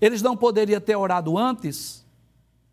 Eles 0.00 0.22
não 0.22 0.36
poderiam 0.36 0.80
ter 0.80 0.96
orado 0.96 1.36
antes, 1.36 2.06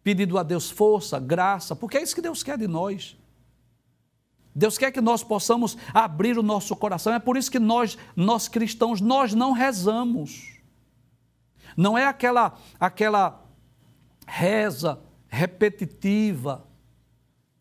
pedido 0.03 0.37
a 0.37 0.43
Deus 0.43 0.69
força, 0.69 1.19
graça, 1.19 1.75
porque 1.75 1.97
é 1.97 2.03
isso 2.03 2.13
que 2.13 2.21
Deus 2.21 2.43
quer 2.43 2.57
de 2.57 2.67
nós. 2.67 3.17
Deus 4.53 4.77
quer 4.77 4.91
que 4.91 5.01
nós 5.01 5.21
possamos 5.23 5.77
abrir 5.93 6.37
o 6.37 6.43
nosso 6.43 6.75
coração. 6.75 7.13
É 7.13 7.19
por 7.19 7.35
isso 7.35 7.51
que 7.51 7.59
nós, 7.59 7.97
nós 8.15 8.47
cristãos, 8.47 9.01
nós 9.01 9.33
não 9.33 9.51
rezamos. 9.51 10.59
Não 11.75 11.97
é 11.97 12.05
aquela 12.05 12.57
aquela 12.79 13.43
reza 14.25 14.99
repetitiva 15.27 16.65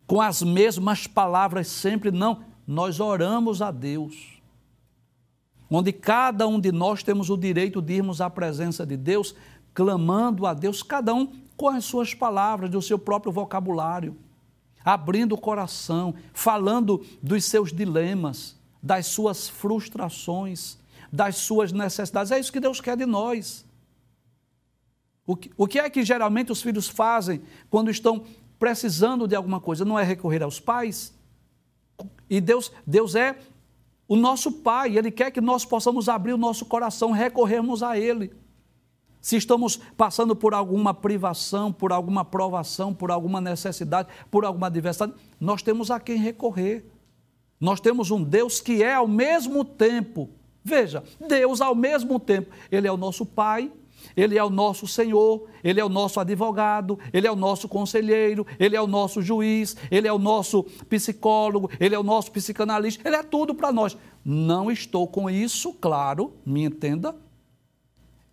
com 0.06 0.20
as 0.20 0.42
mesmas 0.42 1.06
palavras 1.06 1.68
sempre, 1.68 2.10
não. 2.10 2.42
Nós 2.66 3.00
oramos 3.00 3.60
a 3.60 3.70
Deus 3.70 4.34
onde 5.70 5.92
cada 5.92 6.46
um 6.46 6.60
de 6.60 6.70
nós 6.70 7.02
temos 7.02 7.30
o 7.30 7.36
direito 7.36 7.82
de 7.82 7.94
irmos 7.94 8.20
à 8.20 8.30
presença 8.30 8.86
de 8.86 8.96
Deus 8.96 9.34
clamando 9.72 10.46
a 10.46 10.54
Deus, 10.54 10.82
cada 10.82 11.12
um 11.12 11.26
com 11.56 11.68
as 11.68 11.84
suas 11.84 12.14
palavras, 12.14 12.70
do 12.70 12.80
seu 12.80 12.96
próprio 12.98 13.32
vocabulário, 13.32 14.16
abrindo 14.84 15.34
o 15.34 15.40
coração, 15.40 16.14
falando 16.32 17.04
dos 17.20 17.44
seus 17.44 17.72
dilemas, 17.72 18.56
das 18.80 19.06
suas 19.06 19.48
frustrações, 19.48 20.78
das 21.12 21.36
suas 21.36 21.72
necessidades. 21.72 22.30
É 22.30 22.38
isso 22.38 22.52
que 22.52 22.60
Deus 22.60 22.80
quer 22.80 22.96
de 22.96 23.04
nós. 23.04 23.66
O 25.26 25.34
que, 25.34 25.50
o 25.56 25.66
que 25.66 25.80
é 25.80 25.90
que 25.90 26.04
geralmente 26.04 26.52
os 26.52 26.62
filhos 26.62 26.88
fazem 26.88 27.42
quando 27.68 27.90
estão 27.90 28.24
precisando 28.58 29.26
de 29.26 29.34
alguma 29.34 29.60
coisa? 29.60 29.84
Não 29.84 29.98
é 29.98 30.02
recorrer 30.02 30.42
aos 30.42 30.60
pais? 30.60 31.14
E 32.28 32.40
Deus, 32.40 32.72
Deus 32.86 33.14
é 33.14 33.38
o 34.08 34.16
nosso 34.16 34.50
Pai, 34.50 34.96
Ele 34.96 35.10
quer 35.10 35.30
que 35.30 35.40
nós 35.40 35.64
possamos 35.64 36.08
abrir 36.08 36.32
o 36.32 36.38
nosso 36.38 36.64
coração, 36.66 37.10
recorrermos 37.10 37.82
a 37.82 37.98
Ele 37.98 38.32
se 39.24 39.38
estamos 39.38 39.76
passando 39.96 40.36
por 40.36 40.52
alguma 40.52 40.92
privação, 40.92 41.72
por 41.72 41.94
alguma 41.94 42.26
provação, 42.26 42.92
por 42.92 43.10
alguma 43.10 43.40
necessidade, 43.40 44.10
por 44.30 44.44
alguma 44.44 44.66
adversidade, 44.66 45.14
nós 45.40 45.62
temos 45.62 45.90
a 45.90 45.98
quem 45.98 46.18
recorrer. 46.18 46.84
Nós 47.58 47.80
temos 47.80 48.10
um 48.10 48.22
Deus 48.22 48.60
que 48.60 48.82
é 48.82 48.92
ao 48.92 49.08
mesmo 49.08 49.64
tempo, 49.64 50.28
veja, 50.62 51.02
Deus 51.26 51.62
ao 51.62 51.74
mesmo 51.74 52.20
tempo, 52.20 52.54
Ele 52.70 52.86
é 52.86 52.92
o 52.92 52.98
nosso 52.98 53.24
Pai, 53.24 53.72
Ele 54.16 54.38
é 54.38 54.44
o 54.44 54.50
nosso 54.50 54.86
Senhor, 54.86 55.46
Ele 55.62 55.80
é 55.80 55.84
o 55.84 55.88
nosso 55.88 56.20
advogado, 56.20 56.98
Ele 57.12 57.26
é 57.26 57.30
o 57.30 57.36
nosso 57.36 57.68
conselheiro, 57.68 58.46
Ele 58.58 58.76
é 58.76 58.80
o 58.80 58.86
nosso 58.86 59.22
juiz, 59.22 59.76
Ele 59.90 60.08
é 60.08 60.12
o 60.12 60.18
nosso 60.18 60.64
psicólogo, 60.88 61.70
Ele 61.78 61.94
é 61.94 61.98
o 61.98 62.02
nosso 62.02 62.30
psicanalista, 62.30 63.06
Ele 63.06 63.16
é 63.16 63.22
tudo 63.22 63.54
para 63.54 63.72
nós. 63.72 63.96
Não 64.24 64.70
estou 64.70 65.06
com 65.06 65.28
isso, 65.28 65.72
claro, 65.74 66.32
me 66.44 66.64
entenda, 66.64 67.14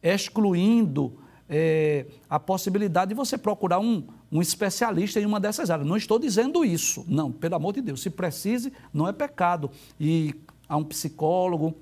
excluindo 0.02 1.18
é, 1.54 2.06
a 2.30 2.40
possibilidade 2.40 3.10
de 3.10 3.16
você 3.16 3.38
procurar 3.38 3.80
um, 3.80 4.08
um 4.32 4.42
especialista 4.42 5.20
em 5.20 5.26
uma 5.26 5.38
dessas 5.38 5.70
áreas. 5.70 5.88
Não 5.88 5.98
estou 5.98 6.18
dizendo 6.18 6.64
isso, 6.64 7.04
não, 7.10 7.30
pelo 7.30 7.56
amor 7.56 7.74
de 7.74 7.82
Deus. 7.82 8.02
Se 8.02 8.10
precise, 8.10 8.72
não 8.94 9.06
é 9.06 9.12
pecado. 9.12 9.70
E 10.00 10.34
há 10.68 10.78
um 10.78 10.86
psicólogo, 10.86 11.76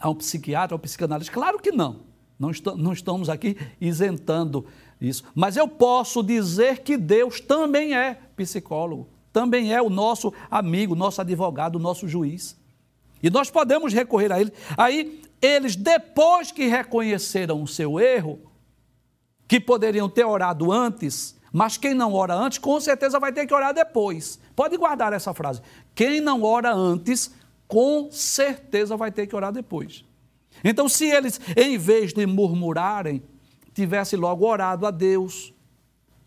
há 0.00 0.10
um 0.10 0.14
psiquiatra, 0.16 0.74
há 0.74 0.76
um 0.76 0.80
psicanalista. 0.80 1.32
Claro 1.32 1.60
que 1.60 1.70
não. 1.70 2.07
Não, 2.38 2.50
não 2.76 2.92
estamos 2.92 3.28
aqui 3.28 3.56
isentando 3.80 4.64
isso. 5.00 5.24
Mas 5.34 5.56
eu 5.56 5.66
posso 5.66 6.22
dizer 6.22 6.80
que 6.80 6.96
Deus 6.96 7.40
também 7.40 7.96
é 7.96 8.18
psicólogo, 8.36 9.08
também 9.32 9.74
é 9.74 9.82
o 9.82 9.90
nosso 9.90 10.32
amigo, 10.50 10.94
nosso 10.94 11.20
advogado, 11.20 11.78
nosso 11.78 12.06
juiz. 12.06 12.56
E 13.22 13.28
nós 13.28 13.50
podemos 13.50 13.92
recorrer 13.92 14.32
a 14.32 14.40
ele. 14.40 14.52
Aí 14.76 15.22
eles, 15.42 15.74
depois 15.74 16.52
que 16.52 16.66
reconheceram 16.66 17.62
o 17.62 17.66
seu 17.66 17.98
erro, 17.98 18.38
que 19.46 19.58
poderiam 19.58 20.08
ter 20.08 20.24
orado 20.24 20.70
antes, 20.70 21.36
mas 21.52 21.76
quem 21.76 21.94
não 21.94 22.12
ora 22.12 22.34
antes, 22.34 22.58
com 22.58 22.78
certeza 22.80 23.18
vai 23.18 23.32
ter 23.32 23.46
que 23.46 23.54
orar 23.54 23.72
depois. 23.72 24.38
Pode 24.54 24.76
guardar 24.76 25.12
essa 25.12 25.32
frase. 25.32 25.62
Quem 25.94 26.20
não 26.20 26.42
ora 26.42 26.72
antes, 26.72 27.32
com 27.66 28.10
certeza 28.10 28.96
vai 28.96 29.10
ter 29.10 29.26
que 29.26 29.34
orar 29.34 29.52
depois. 29.52 30.04
Então, 30.64 30.88
se 30.88 31.06
eles, 31.06 31.40
em 31.56 31.78
vez 31.78 32.12
de 32.12 32.26
murmurarem, 32.26 33.22
tivessem 33.74 34.18
logo 34.18 34.46
orado 34.46 34.86
a 34.86 34.90
Deus, 34.90 35.52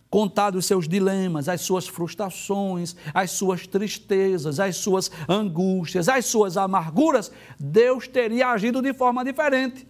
contado 0.10 0.56
os 0.56 0.66
seus 0.66 0.88
dilemas, 0.88 1.48
as 1.48 1.62
suas 1.62 1.88
frustrações, 1.88 2.96
as 3.14 3.32
suas 3.32 3.66
tristezas, 3.66 4.60
as 4.60 4.76
suas 4.76 5.10
angústias, 5.28 6.10
as 6.10 6.26
suas 6.26 6.58
amarguras, 6.58 7.32
Deus 7.60 8.08
teria 8.08 8.50
agido 8.50 8.82
de 8.82 8.94
forma 8.94 9.24
diferente. 9.24 9.88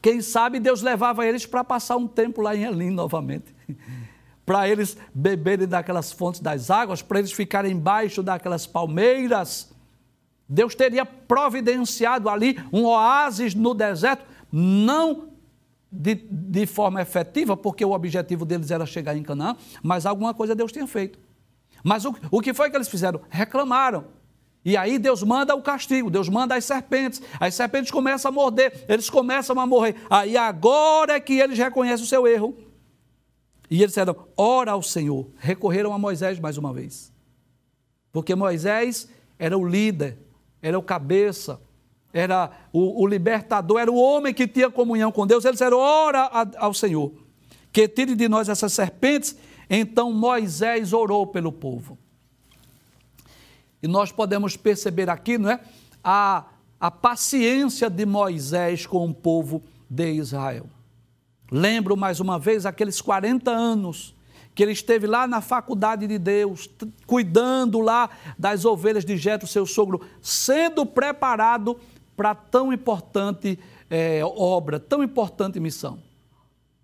Quem 0.00 0.20
sabe 0.20 0.60
Deus 0.60 0.82
levava 0.82 1.26
eles 1.26 1.46
para 1.46 1.64
passar 1.64 1.96
um 1.96 2.06
tempo 2.06 2.40
lá 2.42 2.54
em 2.54 2.64
Elim 2.64 2.90
novamente. 2.90 3.54
para 4.44 4.68
eles 4.68 4.96
beberem 5.14 5.66
daquelas 5.66 6.12
fontes 6.12 6.40
das 6.40 6.70
águas, 6.70 7.02
para 7.02 7.18
eles 7.18 7.32
ficarem 7.32 7.72
embaixo 7.72 8.22
daquelas 8.22 8.66
palmeiras. 8.66 9.73
Deus 10.48 10.74
teria 10.74 11.06
providenciado 11.06 12.28
ali 12.28 12.58
um 12.72 12.84
oásis 12.84 13.54
no 13.54 13.74
deserto, 13.74 14.24
não 14.52 15.28
de, 15.90 16.14
de 16.14 16.66
forma 16.66 17.00
efetiva, 17.00 17.56
porque 17.56 17.84
o 17.84 17.92
objetivo 17.92 18.44
deles 18.44 18.70
era 18.70 18.84
chegar 18.84 19.16
em 19.16 19.22
Canaã, 19.22 19.56
mas 19.82 20.04
alguma 20.04 20.34
coisa 20.34 20.54
Deus 20.54 20.72
tinha 20.72 20.86
feito. 20.86 21.18
Mas 21.82 22.04
o, 22.04 22.14
o 22.30 22.40
que 22.40 22.52
foi 22.52 22.70
que 22.70 22.76
eles 22.76 22.88
fizeram? 22.88 23.20
Reclamaram. 23.28 24.06
E 24.64 24.76
aí 24.76 24.98
Deus 24.98 25.22
manda 25.22 25.54
o 25.54 25.62
castigo, 25.62 26.10
Deus 26.10 26.28
manda 26.28 26.54
as 26.54 26.64
serpentes. 26.64 27.20
As 27.38 27.54
serpentes 27.54 27.90
começam 27.90 28.30
a 28.30 28.32
morder, 28.32 28.84
eles 28.88 29.10
começam 29.10 29.60
a 29.60 29.66
morrer. 29.66 29.94
Aí 30.08 30.36
agora 30.36 31.12
é 31.12 31.20
que 31.20 31.34
eles 31.34 31.58
reconhecem 31.58 32.04
o 32.04 32.08
seu 32.08 32.26
erro. 32.26 32.56
E 33.70 33.76
eles 33.76 33.88
disseram: 33.88 34.16
ora 34.36 34.72
ao 34.72 34.82
Senhor. 34.82 35.28
Recorreram 35.36 35.92
a 35.92 35.98
Moisés 35.98 36.40
mais 36.40 36.56
uma 36.56 36.72
vez. 36.72 37.12
Porque 38.10 38.34
Moisés 38.34 39.08
era 39.38 39.56
o 39.58 39.66
líder, 39.66 40.16
era 40.64 40.78
o 40.78 40.82
cabeça, 40.82 41.60
era 42.10 42.50
o, 42.72 43.02
o, 43.02 43.06
libertador, 43.06 43.78
era 43.78 43.92
o 43.92 43.96
homem 43.96 44.32
que 44.32 44.48
tinha 44.48 44.70
comunhão 44.70 45.12
com 45.12 45.26
Deus. 45.26 45.44
Eles 45.44 45.56
disseram: 45.56 45.76
ora 45.76 46.30
ao 46.56 46.72
Senhor, 46.72 47.12
que 47.70 47.86
tire 47.86 48.14
de 48.14 48.28
nós 48.30 48.48
essas 48.48 48.72
serpentes. 48.72 49.36
Então 49.68 50.10
Moisés 50.10 50.94
orou 50.94 51.26
pelo 51.26 51.52
povo. 51.52 51.98
E 53.82 53.86
nós 53.86 54.10
podemos 54.10 54.56
perceber 54.56 55.10
aqui, 55.10 55.36
não 55.36 55.50
é? 55.50 55.60
A, 56.02 56.46
a 56.80 56.90
paciência 56.90 57.90
de 57.90 58.06
Moisés 58.06 58.86
com 58.86 59.06
o 59.06 59.12
povo 59.12 59.62
de 59.88 60.12
Israel. 60.12 60.66
Lembro 61.50 61.94
mais 61.94 62.20
uma 62.20 62.38
vez 62.38 62.64
aqueles 62.64 63.02
40 63.02 63.50
anos 63.50 64.13
que 64.54 64.62
ele 64.62 64.72
esteve 64.72 65.06
lá 65.06 65.26
na 65.26 65.40
faculdade 65.40 66.06
de 66.06 66.18
Deus, 66.18 66.70
cuidando 67.06 67.80
lá 67.80 68.08
das 68.38 68.64
ovelhas 68.64 69.04
de 69.04 69.16
Jetro, 69.16 69.48
seu 69.48 69.66
sogro, 69.66 70.00
sendo 70.22 70.86
preparado 70.86 71.78
para 72.16 72.34
tão 72.34 72.72
importante 72.72 73.58
é, 73.90 74.22
obra, 74.24 74.78
tão 74.78 75.02
importante 75.02 75.58
missão. 75.58 75.98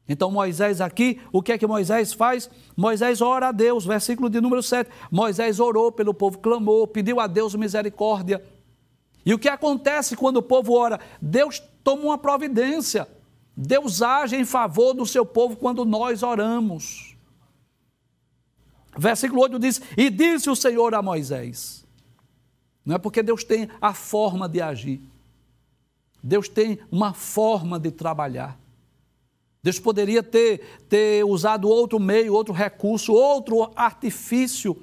Então 0.09 0.29
Moisés 0.29 0.81
aqui, 0.81 1.21
o 1.33 1.41
que 1.41 1.53
é 1.53 1.59
que 1.59 1.67
Moisés 1.67 2.13
faz? 2.13 2.51
Moisés 2.77 3.21
ora 3.21 3.49
a 3.49 3.53
Deus, 3.53 3.87
versículo 3.87 4.29
de 4.29 4.41
número 4.41 4.61
7. 4.61 4.91
Moisés 5.09 5.61
orou 5.61 5.93
pelo 5.93 6.13
povo, 6.13 6.39
clamou, 6.39 6.85
pediu 6.89 7.21
a 7.21 7.29
Deus 7.29 7.55
misericórdia. 7.55 8.45
E 9.25 9.33
o 9.33 9.39
que 9.39 9.49
acontece 9.49 10.17
quando 10.17 10.39
o 10.39 10.43
povo 10.43 10.73
ora? 10.73 10.99
Deus 11.23 11.63
toma 11.85 12.03
uma 12.03 12.19
providência. 12.19 13.07
Deus 13.57 14.03
age 14.03 14.35
em 14.35 14.45
favor 14.45 14.95
do 14.95 15.07
seu 15.07 15.25
povo 15.25 15.55
quando 15.55 15.85
nós 15.85 16.25
oramos. 16.25 17.10
Versículo 19.01 19.41
8 19.41 19.59
diz: 19.59 19.81
E 19.97 20.11
disse 20.11 20.51
o 20.51 20.55
Senhor 20.55 20.95
a 20.95 21.01
Moisés. 21.01 21.87
Não 22.85 22.97
é 22.97 22.99
porque 22.99 23.23
Deus 23.23 23.43
tem 23.43 23.67
a 23.81 23.95
forma 23.95 24.47
de 24.47 24.61
agir. 24.61 25.01
Deus 26.23 26.51
tem 26.51 26.79
uma 26.93 27.15
forma 27.15 27.81
de 27.81 27.91
trabalhar. 27.91 28.61
Deus 29.63 29.79
poderia 29.79 30.23
ter, 30.23 30.83
ter 30.87 31.25
usado 31.25 31.67
outro 31.67 31.99
meio, 31.99 32.35
outro 32.35 32.53
recurso, 32.53 33.15
outro 33.15 33.73
artifício 33.75 34.77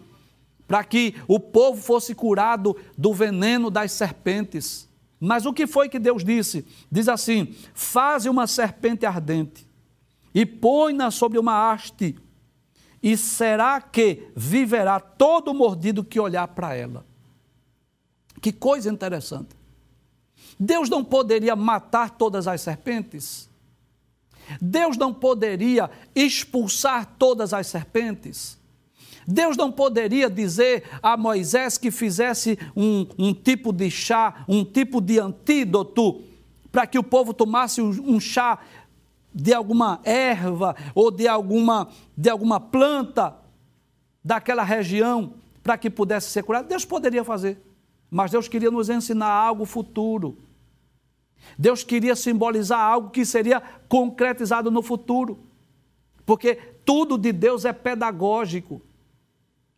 para 0.68 0.84
que 0.84 1.14
o 1.28 1.40
povo 1.40 1.80
fosse 1.80 2.16
curado 2.16 2.76
do 2.98 3.14
veneno 3.14 3.70
das 3.70 3.92
serpentes. 3.92 4.90
Mas 5.20 5.46
o 5.46 5.54
que 5.54 5.68
foi 5.68 5.90
que 5.90 6.00
Deus 6.00 6.24
disse? 6.24 6.66
Diz 6.92 7.08
assim: 7.08 7.54
Faze 7.72 8.28
uma 8.28 8.48
serpente 8.48 9.06
ardente 9.06 9.68
e 10.34 10.44
põe-na 10.44 11.12
sobre 11.12 11.38
uma 11.38 11.72
haste, 11.72 12.16
e 13.08 13.16
será 13.16 13.80
que 13.80 14.28
viverá 14.36 15.00
todo 15.00 15.54
mordido 15.54 16.04
que 16.04 16.20
olhar 16.20 16.46
para 16.50 16.76
ela. 16.76 17.06
Que 18.42 18.52
coisa 18.52 18.92
interessante. 18.92 19.56
Deus 20.60 20.90
não 20.90 21.06
poderia 21.06 21.56
matar 21.56 22.10
todas 22.10 22.50
as 22.50 22.60
serpentes? 22.60 23.50
Deus 24.60 24.98
não 24.98 25.14
poderia 25.14 25.90
expulsar 26.14 27.16
todas 27.18 27.54
as 27.54 27.68
serpentes? 27.68 28.58
Deus 29.26 29.56
não 29.56 29.72
poderia 29.72 30.30
dizer 30.30 30.84
a 31.02 31.16
Moisés 31.16 31.78
que 31.78 31.92
fizesse 31.92 32.60
um, 32.76 33.08
um 33.18 33.34
tipo 33.34 33.72
de 33.72 33.90
chá, 33.90 34.44
um 34.50 34.66
tipo 34.66 35.00
de 35.00 35.18
antídoto, 35.18 36.24
para 36.74 36.86
que 36.86 37.00
o 37.00 37.04
povo 37.04 37.34
tomasse 37.34 37.82
um, 37.82 38.16
um 38.16 38.20
chá 38.20 38.60
de 39.38 39.54
alguma 39.54 40.02
erva 40.04 40.76
ou 40.96 41.12
de 41.12 41.28
alguma, 41.28 41.90
de 42.18 42.28
alguma 42.28 42.60
planta 42.60 43.38
daquela 44.24 44.64
região 44.64 45.36
para 45.62 45.78
que 45.78 45.92
pudesse 45.92 46.32
ser 46.32 46.42
curado? 46.42 46.68
Deus 46.68 46.84
poderia 46.84 47.24
fazer, 47.24 47.62
mas 48.10 48.32
Deus 48.32 48.48
queria 48.48 48.72
nos 48.72 48.90
ensinar 48.90 49.28
algo 49.28 49.64
futuro. 49.64 50.40
Deus 51.56 51.84
queria 51.84 52.16
simbolizar 52.16 52.80
algo 52.80 53.12
que 53.12 53.24
seria 53.24 53.62
concretizado 53.88 54.72
no 54.72 54.82
futuro. 54.82 55.38
Porque 56.26 56.56
tudo 56.84 57.16
de 57.16 57.32
Deus 57.32 57.64
é 57.64 57.72
pedagógico. 57.72 58.82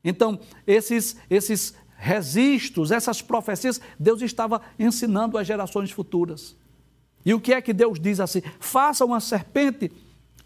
Então, 0.01 0.39
esses, 0.65 1.17
esses 1.29 1.75
registros, 1.97 2.91
essas 2.91 3.21
profecias, 3.21 3.81
Deus 3.99 4.21
estava 4.21 4.61
ensinando 4.79 5.37
às 5.37 5.45
gerações 5.45 5.91
futuras. 5.91 6.55
E 7.25 7.33
o 7.33 7.39
que 7.39 7.53
é 7.53 7.61
que 7.61 7.73
Deus 7.73 7.99
diz 7.99 8.19
assim? 8.19 8.41
Faça 8.59 9.03
uma 9.05 9.19
serpente, 9.19 9.91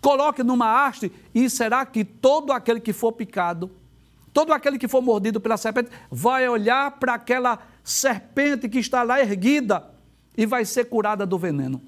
coloque 0.02 0.44
numa 0.44 0.86
haste, 0.86 1.12
e 1.34 1.50
será 1.50 1.86
que 1.86 2.04
todo 2.04 2.52
aquele 2.52 2.80
que 2.80 2.94
for 2.94 3.12
picado, 3.12 3.72
todo 4.34 4.52
aquele 4.52 4.78
que 4.78 4.88
for 4.88 5.02
mordido 5.02 5.40
pela 5.40 5.58
serpente, 5.58 5.92
vai 6.10 6.48
olhar 6.48 6.92
para 6.92 7.14
aquela 7.14 7.60
serpente 7.84 8.68
que 8.68 8.80
está 8.80 9.04
lá 9.04 9.22
erguida 9.22 9.90
e 10.36 10.46
vai 10.46 10.66
ser 10.66 10.86
curada 10.86 11.26
do 11.26 11.38
veneno. 11.38 11.82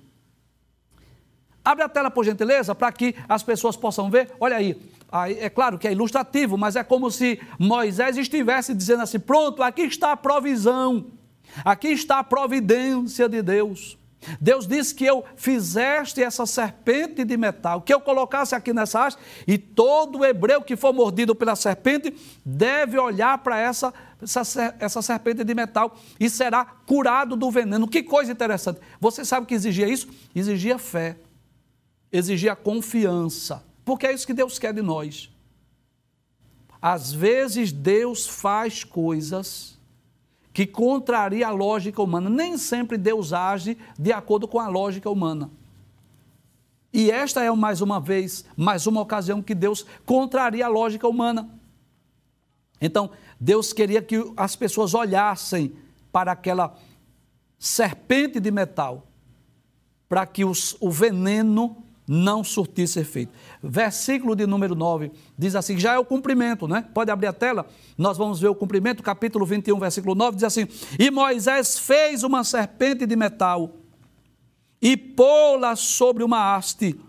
Abre 1.63 1.83
a 1.83 1.89
tela, 1.89 2.11
por 2.11 2.23
gentileza, 2.23 2.75
para 2.75 2.91
que 2.91 3.15
as 3.27 3.41
pessoas 3.41 3.75
possam 3.75 4.07
ver. 4.11 4.31
Olha 4.39 4.57
aí, 4.57 4.79
aí, 5.11 5.39
é 5.39 5.49
claro 5.49 5.79
que 5.79 5.87
é 5.87 5.91
ilustrativo, 5.91 6.59
mas 6.59 6.75
é 6.75 6.83
como 6.83 7.09
se 7.09 7.41
Moisés 7.57 8.17
estivesse 8.17 8.71
dizendo 8.75 9.01
assim: 9.01 9.19
pronto, 9.19 9.63
aqui 9.63 9.81
está 9.81 10.11
a 10.11 10.17
provisão, 10.17 11.07
aqui 11.63 11.87
está 11.87 12.19
a 12.19 12.23
providência 12.23 13.27
de 13.27 13.41
Deus. 13.41 13.97
Deus 14.39 14.67
disse 14.67 14.93
que 14.93 15.05
eu 15.05 15.23
fizeste 15.35 16.21
essa 16.21 16.45
serpente 16.45 17.23
de 17.23 17.37
metal, 17.37 17.81
que 17.81 17.93
eu 17.93 18.01
colocasse 18.01 18.55
aqui 18.55 18.73
nessa 18.73 19.05
haste, 19.05 19.21
e 19.47 19.57
todo 19.57 20.23
hebreu 20.25 20.61
que 20.61 20.75
for 20.75 20.93
mordido 20.93 21.35
pela 21.35 21.55
serpente 21.55 22.15
deve 22.45 22.97
olhar 22.97 23.37
para 23.39 23.59
essa, 23.59 23.93
essa, 24.21 24.75
essa 24.79 25.01
serpente 25.01 25.43
de 25.43 25.53
metal 25.53 25.95
e 26.19 26.29
será 26.29 26.65
curado 26.65 27.35
do 27.35 27.51
veneno. 27.51 27.87
Que 27.87 28.03
coisa 28.03 28.31
interessante. 28.31 28.79
Você 28.99 29.23
sabe 29.25 29.45
que 29.45 29.53
exigia 29.53 29.87
isso? 29.87 30.07
Exigia 30.35 30.77
fé, 30.77 31.17
exigia 32.11 32.55
confiança, 32.55 33.63
porque 33.83 34.07
é 34.07 34.13
isso 34.13 34.27
que 34.27 34.33
Deus 34.33 34.57
quer 34.57 34.73
de 34.73 34.81
nós. 34.81 35.29
Às 36.81 37.11
vezes 37.11 37.71
Deus 37.71 38.27
faz 38.27 38.83
coisas 38.83 39.74
que 40.55 40.65
contraria 40.65 41.49
a 41.49 41.51
lógica 41.51 42.01
humana. 42.01 42.29
Nem 42.29 42.57
sempre 42.57 42.97
Deus 42.97 43.33
age 43.33 43.77
de 43.99 44.13
acordo 44.13 44.47
com 44.47 44.57
a 44.57 44.69
lógica 44.69 45.09
humana. 45.09 45.51
E 46.93 47.11
esta 47.11 47.43
é 47.43 47.51
mais 47.51 47.81
uma 47.81 47.99
vez, 47.99 48.45
mais 48.55 48.87
uma 48.87 49.01
ocasião 49.01 49.41
que 49.41 49.53
Deus 49.53 49.85
contraria 50.05 50.65
a 50.65 50.69
lógica 50.69 51.05
humana. 51.09 51.49
Então, 52.79 53.09
Deus 53.37 53.73
queria 53.73 54.01
que 54.01 54.31
as 54.37 54.55
pessoas 54.55 54.93
olhassem 54.93 55.75
para 56.09 56.31
aquela 56.31 56.73
serpente 57.59 58.39
de 58.39 58.49
metal, 58.49 59.05
para 60.07 60.25
que 60.25 60.45
os, 60.45 60.77
o 60.79 60.89
veneno 60.89 61.83
não 62.07 62.43
surtisse 62.43 62.99
efeito. 62.99 63.31
Versículo 63.61 64.35
de 64.35 64.45
número 64.45 64.75
9 64.75 65.11
diz 65.37 65.55
assim: 65.55 65.77
já 65.77 65.93
é 65.93 65.99
o 65.99 66.05
cumprimento, 66.05 66.67
né? 66.67 66.85
Pode 66.93 67.11
abrir 67.11 67.27
a 67.27 67.33
tela, 67.33 67.65
nós 67.97 68.17
vamos 68.17 68.39
ver 68.39 68.47
o 68.47 68.55
cumprimento, 68.55 69.01
capítulo 69.01 69.45
21, 69.45 69.79
versículo 69.79 70.15
9, 70.15 70.35
diz 70.35 70.43
assim: 70.43 70.67
E 70.99 71.09
Moisés 71.09 71.79
fez 71.79 72.23
uma 72.23 72.43
serpente 72.43 73.05
de 73.05 73.15
metal 73.15 73.71
e 74.81 74.95
pô-la 74.95 75.75
sobre 75.75 76.23
uma 76.23 76.55
haste, 76.55 76.99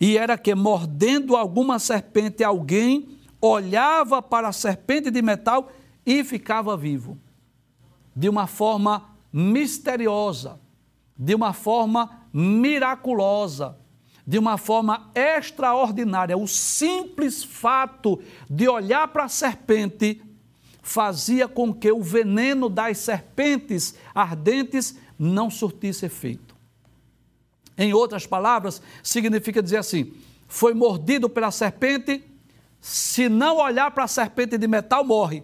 e 0.00 0.16
era 0.16 0.38
que, 0.38 0.54
mordendo 0.54 1.36
alguma 1.36 1.78
serpente, 1.78 2.42
alguém 2.42 3.08
olhava 3.40 4.22
para 4.22 4.48
a 4.48 4.52
serpente 4.52 5.10
de 5.10 5.22
metal 5.22 5.70
e 6.06 6.24
ficava 6.24 6.76
vivo. 6.76 7.18
De 8.14 8.28
uma 8.28 8.46
forma 8.46 9.10
misteriosa, 9.32 10.58
de 11.16 11.34
uma 11.34 11.52
forma 11.52 12.22
miraculosa, 12.32 13.76
de 14.28 14.38
uma 14.38 14.58
forma 14.58 15.10
extraordinária. 15.14 16.36
O 16.36 16.46
simples 16.46 17.42
fato 17.42 18.20
de 18.48 18.68
olhar 18.68 19.08
para 19.08 19.24
a 19.24 19.28
serpente 19.28 20.20
fazia 20.82 21.48
com 21.48 21.72
que 21.72 21.90
o 21.90 22.02
veneno 22.02 22.68
das 22.68 22.98
serpentes 22.98 23.94
ardentes 24.14 24.98
não 25.18 25.48
surtisse 25.48 26.04
efeito. 26.04 26.54
Em 27.78 27.94
outras 27.94 28.26
palavras, 28.26 28.82
significa 29.02 29.62
dizer 29.62 29.78
assim: 29.78 30.12
foi 30.46 30.74
mordido 30.74 31.30
pela 31.30 31.50
serpente, 31.50 32.22
se 32.82 33.30
não 33.30 33.56
olhar 33.56 33.90
para 33.92 34.04
a 34.04 34.08
serpente 34.08 34.58
de 34.58 34.68
metal, 34.68 35.02
morre. 35.02 35.42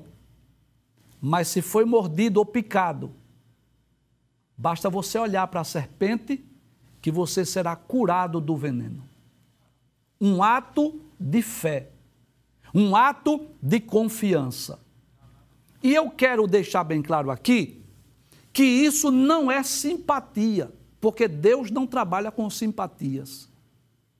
Mas 1.22 1.48
se 1.48 1.62
foi 1.62 1.86
mordido 1.86 2.38
ou 2.38 2.44
picado, 2.44 3.14
basta 4.54 4.90
você 4.90 5.18
olhar 5.18 5.46
para 5.46 5.62
a 5.62 5.64
serpente 5.64 6.44
que 7.04 7.10
você 7.10 7.44
será 7.44 7.76
curado 7.76 8.40
do 8.40 8.56
veneno. 8.56 9.06
Um 10.18 10.42
ato 10.42 11.02
de 11.20 11.42
fé, 11.42 11.90
um 12.74 12.96
ato 12.96 13.46
de 13.62 13.78
confiança. 13.78 14.80
E 15.82 15.94
eu 15.94 16.08
quero 16.08 16.46
deixar 16.46 16.82
bem 16.82 17.02
claro 17.02 17.30
aqui 17.30 17.84
que 18.54 18.64
isso 18.64 19.10
não 19.10 19.52
é 19.52 19.62
simpatia, 19.62 20.72
porque 20.98 21.28
Deus 21.28 21.70
não 21.70 21.86
trabalha 21.86 22.30
com 22.30 22.48
simpatias. 22.48 23.50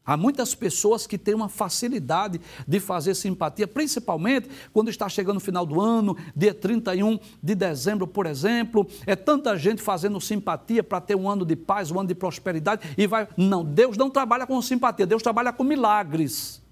Há 0.07 0.19
muitas 0.19 0.55
pessoas 0.55 1.07
que 1.07 1.17
têm 1.17 1.35
uma 1.35 1.49
facilidade 1.49 2.39
de 2.69 2.79
fazer 2.79 3.15
simpatia, 3.15 3.67
principalmente 3.67 4.51
quando 4.71 4.91
está 4.91 5.09
chegando 5.09 5.39
o 5.39 5.41
final 5.41 5.65
do 5.65 5.81
ano, 5.81 6.15
dia 6.37 6.53
31 6.53 7.19
de 7.43 7.55
dezembro, 7.55 8.07
por 8.07 8.27
exemplo. 8.27 8.87
É 9.07 9.17
tanta 9.17 9.57
gente 9.57 9.81
fazendo 9.81 10.21
simpatia 10.21 10.85
para 10.85 11.01
ter 11.01 11.15
um 11.15 11.29
ano 11.29 11.47
de 11.47 11.57
paz, 11.57 11.91
um 11.91 11.99
ano 11.99 12.09
de 12.09 12.15
prosperidade 12.15 12.95
e 12.99 13.07
vai. 13.07 13.27
Não, 13.35 13.65
Deus 13.65 13.97
não 13.97 14.11
trabalha 14.11 14.47
com 14.47 14.61
simpatia, 14.61 15.07
Deus 15.07 15.23
trabalha 15.23 15.53
com 15.55 15.65
milagres. 15.65 16.63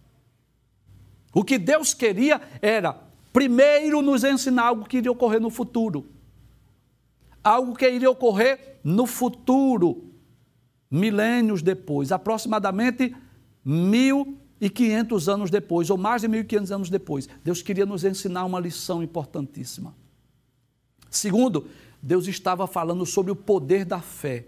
O 1.32 1.42
que 1.42 1.56
Deus 1.56 1.94
queria 1.94 2.38
era, 2.60 2.92
primeiro, 3.32 4.02
nos 4.02 4.24
ensinar 4.24 4.64
algo 4.64 4.84
que 4.84 4.98
iria 4.98 5.10
ocorrer 5.10 5.40
no 5.40 5.48
futuro. 5.48 6.06
Algo 7.42 7.74
que 7.74 7.88
iria 7.88 8.10
ocorrer 8.10 8.78
no 8.84 9.06
futuro 9.06 10.12
milênios 10.92 11.62
depois, 11.62 12.12
aproximadamente 12.12 13.16
1.500 13.66 15.32
anos 15.32 15.50
depois, 15.50 15.90
ou 15.90 15.96
mais 15.96 16.22
de 16.22 16.28
1.500 16.28 16.70
anos 16.74 16.90
depois. 16.90 17.28
Deus 17.42 17.62
queria 17.62 17.86
nos 17.86 18.04
ensinar 18.04 18.44
uma 18.44 18.60
lição 18.60 19.02
importantíssima. 19.02 19.94
Segundo, 21.10 21.68
Deus 22.02 22.26
estava 22.26 22.66
falando 22.66 23.04
sobre 23.06 23.30
o 23.30 23.36
poder 23.36 23.84
da 23.84 24.00
fé. 24.00 24.46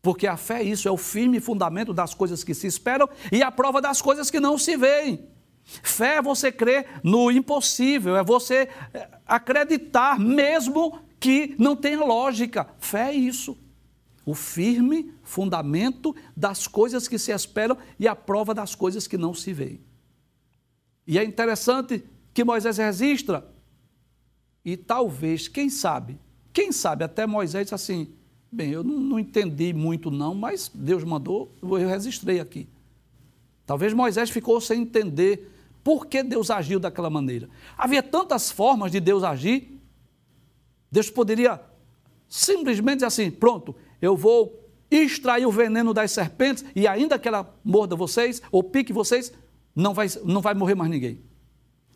Porque 0.00 0.26
a 0.26 0.36
fé 0.36 0.60
é 0.60 0.64
isso, 0.64 0.88
é 0.88 0.90
o 0.90 0.96
firme 0.96 1.38
fundamento 1.40 1.92
das 1.92 2.14
coisas 2.14 2.42
que 2.42 2.54
se 2.54 2.66
esperam 2.66 3.08
e 3.30 3.42
a 3.42 3.50
prova 3.50 3.80
das 3.80 4.02
coisas 4.02 4.30
que 4.30 4.40
não 4.40 4.58
se 4.58 4.76
veem. 4.76 5.28
Fé 5.64 6.16
é 6.16 6.22
você 6.22 6.50
crer 6.50 7.00
no 7.04 7.30
impossível, 7.30 8.16
é 8.16 8.24
você 8.24 8.68
é, 8.92 9.08
acreditar 9.26 10.18
mesmo 10.18 10.98
que 11.20 11.54
não 11.56 11.76
tenha 11.76 12.04
lógica. 12.04 12.68
Fé 12.80 13.10
é 13.10 13.14
isso 13.14 13.56
o 14.24 14.34
firme 14.34 15.12
fundamento 15.32 16.14
das 16.36 16.66
coisas 16.66 17.08
que 17.08 17.18
se 17.18 17.32
esperam 17.32 17.78
e 17.98 18.06
a 18.06 18.14
prova 18.14 18.52
das 18.52 18.74
coisas 18.74 19.06
que 19.06 19.16
não 19.16 19.32
se 19.32 19.50
veem. 19.52 19.80
E 21.06 21.18
é 21.18 21.24
interessante 21.24 22.04
que 22.34 22.44
Moisés 22.44 22.76
registra, 22.76 23.50
e 24.64 24.76
talvez, 24.76 25.48
quem 25.48 25.70
sabe, 25.70 26.20
quem 26.52 26.70
sabe 26.70 27.02
até 27.02 27.26
Moisés 27.26 27.64
disse 27.64 27.74
assim, 27.74 28.12
bem, 28.50 28.70
eu 28.70 28.84
não, 28.84 29.00
não 29.00 29.18
entendi 29.18 29.72
muito 29.72 30.10
não, 30.10 30.34
mas 30.34 30.70
Deus 30.72 31.02
mandou, 31.02 31.50
eu 31.62 31.88
registrei 31.88 32.38
aqui. 32.38 32.68
Talvez 33.64 33.94
Moisés 33.94 34.28
ficou 34.28 34.60
sem 34.60 34.82
entender 34.82 35.50
por 35.82 36.06
que 36.06 36.22
Deus 36.22 36.50
agiu 36.50 36.78
daquela 36.78 37.08
maneira. 37.08 37.48
Havia 37.76 38.02
tantas 38.02 38.50
formas 38.50 38.92
de 38.92 39.00
Deus 39.00 39.24
agir, 39.24 39.80
Deus 40.90 41.08
poderia 41.08 41.58
simplesmente 42.28 42.96
dizer 42.96 43.06
assim, 43.06 43.30
pronto, 43.30 43.74
eu 44.00 44.14
vou 44.14 44.61
extrair 44.96 45.46
o 45.46 45.50
veneno 45.50 45.94
das 45.94 46.10
serpentes 46.12 46.64
e 46.74 46.86
ainda 46.86 47.18
que 47.18 47.28
ela 47.28 47.54
morda 47.64 47.96
vocês 47.96 48.42
ou 48.50 48.62
pique 48.62 48.92
vocês, 48.92 49.32
não 49.74 49.94
vai, 49.94 50.06
não 50.24 50.40
vai 50.40 50.54
morrer 50.54 50.74
mais 50.74 50.90
ninguém. 50.90 51.20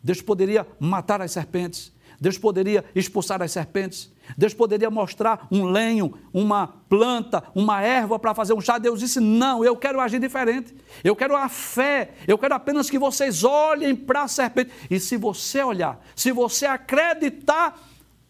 Deus 0.03 0.21
poderia 0.21 0.65
matar 0.79 1.21
as 1.21 1.31
serpentes, 1.31 1.91
Deus 2.19 2.37
poderia 2.37 2.83
expulsar 2.95 3.41
as 3.41 3.51
serpentes, 3.51 4.11
Deus 4.35 4.53
poderia 4.53 4.89
mostrar 4.89 5.47
um 5.51 5.65
lenho, 5.65 6.13
uma 6.33 6.67
planta, 6.67 7.43
uma 7.53 7.81
erva 7.81 8.17
para 8.17 8.33
fazer 8.33 8.53
um 8.53 8.61
chá. 8.61 8.77
Deus 8.77 8.99
disse: 8.99 9.19
Não, 9.19 9.63
eu 9.63 9.75
quero 9.75 9.99
agir 9.99 10.19
diferente. 10.19 10.75
Eu 11.03 11.15
quero 11.15 11.35
a 11.35 11.47
fé. 11.47 12.11
Eu 12.27 12.37
quero 12.37 12.55
apenas 12.55 12.89
que 12.89 12.97
vocês 12.97 13.43
olhem 13.43 13.95
para 13.95 14.23
a 14.23 14.27
serpente. 14.27 14.71
E 14.89 14.99
se 14.99 15.15
você 15.15 15.63
olhar, 15.63 16.03
se 16.15 16.31
você 16.31 16.65
acreditar, 16.65 17.79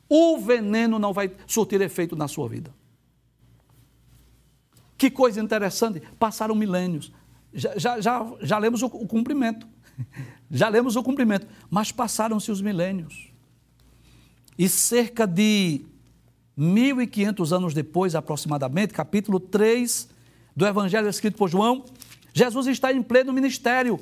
o 0.10 0.38
veneno 0.38 1.00
não 1.00 1.14
vai 1.14 1.32
surtir 1.46 1.82
efeito 1.82 2.16
na 2.16 2.28
sua 2.28 2.48
vida. 2.48 2.77
Que 4.98 5.12
coisa 5.12 5.40
interessante, 5.40 6.02
passaram 6.20 6.56
milênios. 6.56 7.12
Já, 7.54 7.78
já, 7.78 8.02
já, 8.02 8.26
já 8.42 8.58
lemos 8.58 8.82
o, 8.82 8.88
o 8.88 9.08
cumprimento. 9.08 9.68
Já 10.50 10.70
lemos 10.70 10.96
o 10.96 11.04
cumprimento. 11.04 11.46
Mas 11.70 11.92
passaram-se 11.92 12.50
os 12.52 12.62
milênios. 12.62 13.30
E 14.58 14.70
cerca 14.70 15.28
de 15.28 15.82
1.500 16.58 17.56
anos 17.56 17.74
depois, 17.74 18.16
aproximadamente, 18.16 18.94
capítulo 18.94 19.40
3 19.40 20.08
do 20.56 20.66
Evangelho 20.66 21.10
escrito 21.10 21.38
por 21.38 21.50
João, 21.50 21.84
Jesus 22.34 22.68
está 22.68 22.94
em 22.94 23.04
pleno 23.04 23.34
ministério. 23.34 24.00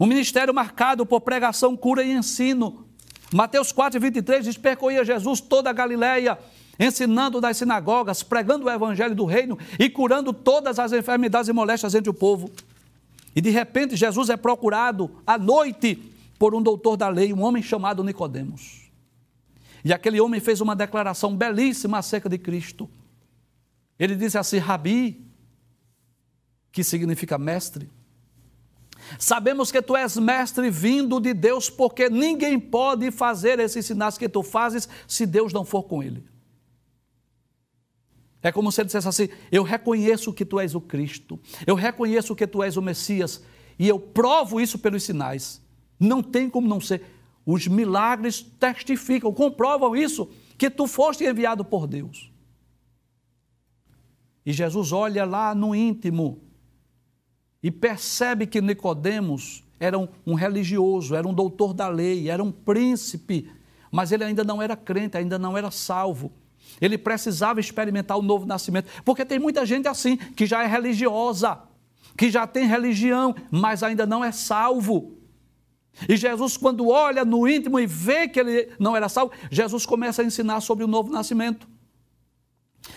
Um 0.00 0.06
ministério 0.06 0.52
marcado 0.52 1.06
por 1.06 1.20
pregação, 1.20 1.76
cura 1.76 2.02
e 2.02 2.12
ensino. 2.12 2.86
Mateus 3.32 3.72
4, 3.72 4.00
23 4.00 4.44
diz: 4.44 4.56
Percorria 4.56 5.04
Jesus 5.04 5.40
toda 5.40 5.70
a 5.70 5.72
Galileia 5.72 6.38
ensinando 6.78 7.40
nas 7.40 7.56
sinagogas, 7.56 8.22
pregando 8.22 8.66
o 8.66 8.70
evangelho 8.70 9.14
do 9.14 9.24
reino 9.24 9.58
e 9.78 9.88
curando 9.88 10.32
todas 10.32 10.78
as 10.78 10.92
enfermidades 10.92 11.48
e 11.48 11.52
moléstias 11.52 11.94
entre 11.94 12.10
o 12.10 12.14
povo. 12.14 12.50
E 13.34 13.40
de 13.40 13.50
repente 13.50 13.96
Jesus 13.96 14.28
é 14.30 14.36
procurado 14.36 15.10
à 15.26 15.38
noite 15.38 15.96
por 16.38 16.54
um 16.54 16.62
doutor 16.62 16.96
da 16.96 17.08
lei, 17.08 17.32
um 17.32 17.42
homem 17.42 17.62
chamado 17.62 18.02
Nicodemos. 18.02 18.90
E 19.84 19.92
aquele 19.92 20.20
homem 20.20 20.40
fez 20.40 20.60
uma 20.60 20.76
declaração 20.76 21.36
belíssima 21.36 21.98
acerca 21.98 22.28
de 22.28 22.38
Cristo. 22.38 22.88
Ele 23.98 24.14
disse 24.14 24.38
assim: 24.38 24.58
Rabi, 24.58 25.24
que 26.70 26.84
significa 26.84 27.36
mestre. 27.38 27.90
Sabemos 29.18 29.72
que 29.72 29.82
tu 29.82 29.96
és 29.96 30.16
mestre 30.16 30.70
vindo 30.70 31.20
de 31.20 31.34
Deus, 31.34 31.68
porque 31.68 32.08
ninguém 32.08 32.58
pode 32.58 33.10
fazer 33.10 33.58
esses 33.58 33.84
sinais 33.84 34.16
que 34.16 34.28
tu 34.28 34.42
fazes 34.42 34.88
se 35.08 35.26
Deus 35.26 35.52
não 35.52 35.64
for 35.64 35.82
com 35.84 36.02
ele. 36.02 36.31
É 38.42 38.50
como 38.50 38.72
se 38.72 38.80
ele 38.80 38.86
dissesse 38.86 39.08
assim: 39.08 39.28
Eu 39.50 39.62
reconheço 39.62 40.32
que 40.32 40.44
tu 40.44 40.58
és 40.58 40.74
o 40.74 40.80
Cristo, 40.80 41.38
eu 41.66 41.74
reconheço 41.74 42.34
que 42.34 42.46
tu 42.46 42.62
és 42.62 42.76
o 42.76 42.82
Messias, 42.82 43.42
e 43.78 43.88
eu 43.88 43.98
provo 43.98 44.60
isso 44.60 44.78
pelos 44.78 45.02
sinais. 45.04 45.62
Não 45.98 46.22
tem 46.22 46.50
como 46.50 46.66
não 46.66 46.80
ser. 46.80 47.02
Os 47.46 47.66
milagres 47.66 48.42
testificam, 48.42 49.32
comprovam 49.32 49.96
isso, 49.96 50.28
que 50.56 50.70
tu 50.70 50.86
foste 50.86 51.24
enviado 51.24 51.64
por 51.64 51.86
Deus. 51.86 52.30
E 54.44 54.52
Jesus 54.52 54.92
olha 54.92 55.24
lá 55.24 55.54
no 55.54 55.74
íntimo 55.74 56.40
e 57.62 57.70
percebe 57.70 58.46
que 58.46 58.60
Nicodemos 58.60 59.64
era 59.78 59.98
um, 59.98 60.08
um 60.26 60.34
religioso, 60.34 61.14
era 61.14 61.26
um 61.26 61.34
doutor 61.34 61.72
da 61.72 61.88
lei, 61.88 62.28
era 62.28 62.42
um 62.42 62.50
príncipe, 62.50 63.50
mas 63.90 64.10
ele 64.10 64.24
ainda 64.24 64.42
não 64.42 64.60
era 64.60 64.76
crente, 64.76 65.16
ainda 65.16 65.38
não 65.38 65.56
era 65.56 65.70
salvo. 65.70 66.32
Ele 66.80 66.98
precisava 66.98 67.60
experimentar 67.60 68.18
o 68.18 68.22
novo 68.22 68.46
nascimento, 68.46 68.88
porque 69.04 69.24
tem 69.24 69.38
muita 69.38 69.64
gente 69.64 69.88
assim, 69.88 70.16
que 70.16 70.46
já 70.46 70.62
é 70.62 70.66
religiosa, 70.66 71.60
que 72.16 72.30
já 72.30 72.46
tem 72.46 72.66
religião, 72.66 73.34
mas 73.50 73.82
ainda 73.82 74.06
não 74.06 74.24
é 74.24 74.32
salvo. 74.32 75.18
E 76.08 76.16
Jesus, 76.16 76.56
quando 76.56 76.88
olha 76.88 77.24
no 77.24 77.46
íntimo 77.46 77.78
e 77.78 77.86
vê 77.86 78.26
que 78.26 78.40
ele 78.40 78.70
não 78.78 78.96
era 78.96 79.08
salvo, 79.08 79.32
Jesus 79.50 79.84
começa 79.84 80.22
a 80.22 80.24
ensinar 80.24 80.60
sobre 80.60 80.84
o 80.84 80.88
novo 80.88 81.10
nascimento. 81.10 81.68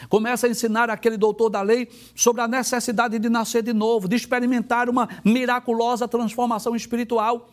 Começa 0.09 0.47
a 0.47 0.49
ensinar 0.49 0.89
aquele 0.89 1.17
doutor 1.17 1.49
da 1.49 1.61
lei 1.61 1.89
sobre 2.15 2.41
a 2.41 2.47
necessidade 2.47 3.19
de 3.19 3.29
nascer 3.29 3.61
de 3.61 3.73
novo, 3.73 4.07
de 4.07 4.15
experimentar 4.15 4.89
uma 4.89 5.07
miraculosa 5.23 6.07
transformação 6.07 6.75
espiritual. 6.75 7.49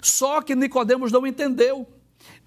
Só 0.00 0.42
que 0.42 0.54
Nicodemos 0.54 1.10
não 1.10 1.26
entendeu. 1.26 1.86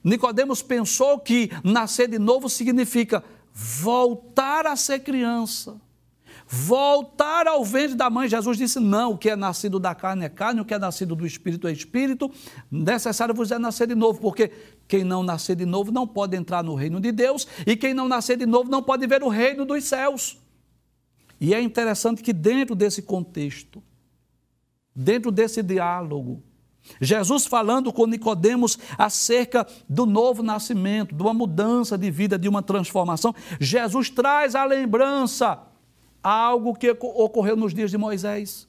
Nicodemos 0.05 0.61
pensou 0.61 1.17
que 1.17 1.49
nascer 1.63 2.07
de 2.07 2.19
novo 2.19 2.47
significa 2.47 3.23
voltar 3.51 4.67
a 4.67 4.75
ser 4.75 4.99
criança, 4.99 5.81
voltar 6.45 7.47
ao 7.47 7.65
ventre 7.65 7.95
da 7.95 8.07
mãe. 8.07 8.29
Jesus 8.29 8.55
disse: 8.55 8.79
Não, 8.79 9.13
o 9.13 9.17
que 9.17 9.31
é 9.31 9.35
nascido 9.35 9.79
da 9.79 9.95
carne 9.95 10.23
é 10.23 10.29
carne, 10.29 10.61
o 10.61 10.65
que 10.65 10.75
é 10.75 10.77
nascido 10.77 11.15
do 11.15 11.25
espírito 11.25 11.67
é 11.67 11.71
espírito. 11.71 12.31
Necessário 12.69 13.33
vos 13.33 13.51
é 13.51 13.57
nascer 13.57 13.87
de 13.87 13.95
novo, 13.95 14.21
porque 14.21 14.51
quem 14.87 15.03
não 15.03 15.23
nascer 15.23 15.55
de 15.55 15.65
novo 15.65 15.91
não 15.91 16.05
pode 16.05 16.37
entrar 16.37 16.63
no 16.63 16.75
reino 16.75 16.99
de 16.99 17.11
Deus, 17.11 17.47
e 17.65 17.75
quem 17.75 17.95
não 17.95 18.07
nascer 18.07 18.37
de 18.37 18.45
novo 18.45 18.69
não 18.69 18.83
pode 18.83 19.07
ver 19.07 19.23
o 19.23 19.27
reino 19.27 19.65
dos 19.65 19.85
céus. 19.85 20.37
E 21.41 21.51
é 21.51 21.59
interessante 21.59 22.21
que, 22.21 22.31
dentro 22.31 22.75
desse 22.75 23.01
contexto, 23.01 23.81
dentro 24.95 25.31
desse 25.31 25.63
diálogo, 25.63 26.43
Jesus 27.01 27.45
falando 27.45 27.91
com 27.91 28.05
Nicodemos 28.05 28.77
acerca 28.97 29.65
do 29.89 30.05
novo 30.05 30.43
nascimento, 30.43 31.15
de 31.15 31.21
uma 31.21 31.33
mudança 31.33 31.97
de 31.97 32.09
vida, 32.11 32.37
de 32.37 32.47
uma 32.47 32.61
transformação, 32.61 33.33
Jesus 33.59 34.09
traz 34.09 34.55
a 34.55 34.65
lembrança 34.65 35.61
algo 36.23 36.73
que 36.73 36.89
ocorreu 36.89 37.55
nos 37.55 37.73
dias 37.73 37.91
de 37.91 37.97
Moisés. 37.97 38.67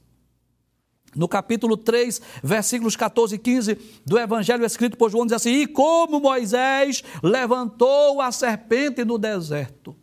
No 1.14 1.26
capítulo 1.26 1.78
3, 1.78 2.20
versículos 2.42 2.94
14 2.94 3.36
e 3.36 3.38
15 3.38 3.78
do 4.04 4.18
Evangelho 4.18 4.66
escrito 4.66 4.98
por 4.98 5.10
João, 5.10 5.24
diz 5.24 5.32
assim: 5.32 5.62
E 5.62 5.66
como 5.66 6.20
Moisés 6.20 7.02
levantou 7.22 8.20
a 8.20 8.30
serpente 8.30 9.02
no 9.02 9.16
deserto, 9.16 9.96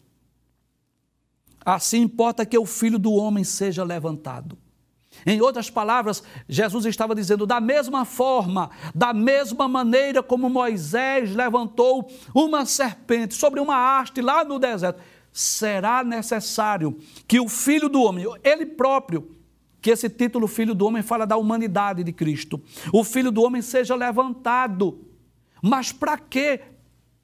assim 1.64 2.02
importa 2.02 2.46
que 2.46 2.58
o 2.58 2.66
filho 2.66 2.98
do 2.98 3.14
homem 3.14 3.44
seja 3.44 3.84
levantado. 3.84 4.58
Em 5.26 5.42
outras 5.42 5.70
palavras, 5.70 6.24
Jesus 6.48 6.86
estava 6.86 7.16
dizendo: 7.16 7.46
da 7.46 7.60
mesma 7.60 8.06
forma, 8.06 8.70
da 8.94 9.14
mesma 9.14 9.68
maneira 9.68 10.22
como 10.22 10.50
Moisés 10.50 11.34
levantou 11.34 12.10
uma 12.34 12.66
serpente 12.66 13.34
sobre 13.34 13.60
uma 13.60 14.00
haste 14.00 14.22
lá 14.22 14.44
no 14.44 14.60
deserto, 14.60 15.02
será 15.32 16.04
necessário 16.04 16.98
que 17.28 17.40
o 17.40 17.48
Filho 17.48 17.90
do 17.90 18.02
Homem, 18.02 18.26
ele 18.44 18.66
próprio, 18.66 19.32
que 19.82 19.92
esse 19.92 20.10
título 20.10 20.48
Filho 20.48 20.76
do 20.76 20.86
Homem 20.86 21.02
fala 21.02 21.26
da 21.26 21.36
humanidade 21.36 22.04
de 22.04 22.14
Cristo, 22.14 22.62
o 22.94 23.04
Filho 23.04 23.32
do 23.32 23.42
Homem 23.42 23.62
seja 23.62 23.96
levantado. 23.96 25.00
Mas 25.62 25.92
para 25.92 26.18
quê? 26.18 26.62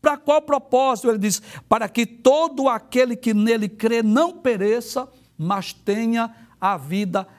Para 0.01 0.17
qual 0.17 0.41
propósito? 0.41 1.09
Ele 1.09 1.17
diz: 1.17 1.41
para 1.67 1.87
que 1.89 2.05
todo 2.05 2.67
aquele 2.67 3.15
que 3.15 3.33
nele 3.33 3.67
crê 3.67 4.01
não 4.01 4.33
pereça, 4.33 5.07
mas 5.37 5.73
tenha 5.73 6.33
a 6.59 6.77
vida 6.77 7.21
eterna. 7.21 7.38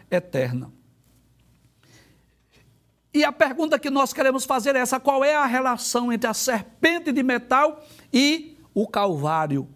E 3.13 3.25
a 3.25 3.33
pergunta 3.33 3.79
que 3.79 3.91
nós 3.91 4.13
queremos 4.13 4.45
fazer 4.45 4.77
é 4.77 4.81
essa: 4.81 5.01
qual 5.01 5.25
é 5.25 5.35
a 5.35 5.47
relação 5.47 6.13
entre 6.13 6.29
a 6.29 6.35
serpente 6.35 7.13
de 7.13 7.23
metal 7.23 7.85
e 8.13 8.57
o 8.75 8.87
Calvário? 8.87 9.69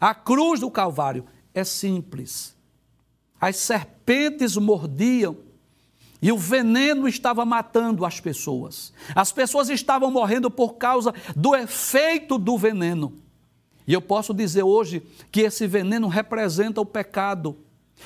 A 0.00 0.14
cruz 0.14 0.60
do 0.60 0.70
Calvário 0.70 1.26
é 1.52 1.64
simples. 1.64 2.56
As 3.40 3.56
serpentes 3.56 4.56
mordiam 4.56 5.36
e 6.22 6.30
o 6.30 6.38
veneno 6.38 7.08
estava 7.08 7.44
matando 7.44 8.04
as 8.04 8.20
pessoas. 8.20 8.92
As 9.14 9.32
pessoas 9.32 9.70
estavam 9.70 10.10
morrendo 10.10 10.50
por 10.50 10.74
causa 10.74 11.14
do 11.34 11.54
efeito 11.56 12.38
do 12.38 12.58
veneno. 12.58 13.18
E 13.86 13.92
eu 13.92 14.02
posso 14.02 14.32
dizer 14.34 14.62
hoje 14.62 15.02
que 15.32 15.40
esse 15.40 15.66
veneno 15.66 16.06
representa 16.06 16.80
o 16.80 16.86
pecado, 16.86 17.56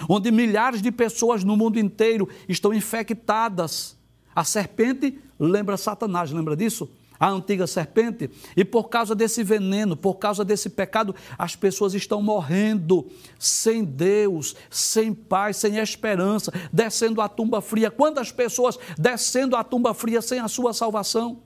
onde 0.09 0.31
milhares 0.31 0.83
de 0.83 0.91
pessoas 0.91 1.45
no 1.45 1.57
mundo 1.57 1.79
inteiro 1.79 2.29
estão 2.49 2.73
infectadas. 2.73 3.97
A 4.35 4.45
serpente 4.45 5.19
lembra 5.39 5.77
Satanás, 5.77 6.31
lembra 6.31 6.57
disso? 6.57 6.89
a 7.19 7.31
antiga 7.31 7.67
serpente, 7.67 8.31
e 8.57 8.65
por 8.65 8.89
causa 8.89 9.15
desse 9.15 9.43
veneno, 9.43 9.97
por 9.97 10.17
causa 10.17 10.45
desse 10.45 10.69
pecado, 10.69 11.15
as 11.39 11.55
pessoas 11.57 11.95
estão 11.95 12.21
morrendo 12.21 13.11
sem 13.39 13.85
Deus, 13.85 14.55
sem 14.69 15.15
paz, 15.15 15.57
sem 15.57 15.79
esperança, 15.79 16.53
descendo 16.73 17.21
a 17.21 17.29
tumba 17.29 17.61
fria. 17.61 17.91
Quantas 17.91 18.33
pessoas 18.33 18.79
descendo 18.99 19.57
a 19.57 19.65
tumba 19.65 19.95
fria 19.95 20.21
sem 20.21 20.41
a 20.41 20.49
sua 20.49 20.75
salvação? 20.75 21.43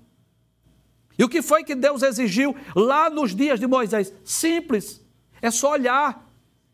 E 1.19 1.25
o 1.25 1.29
que 1.29 1.43
foi 1.43 1.65
que 1.65 1.75
Deus 1.75 2.03
exigiu 2.03 2.57
lá 2.75 3.11
nos 3.11 3.35
dias 3.35 3.59
de 3.59 3.67
Moisés? 3.67 4.13
Simples, 4.25 5.01
é 5.43 5.51
só 5.51 5.73
olhar 5.73 6.28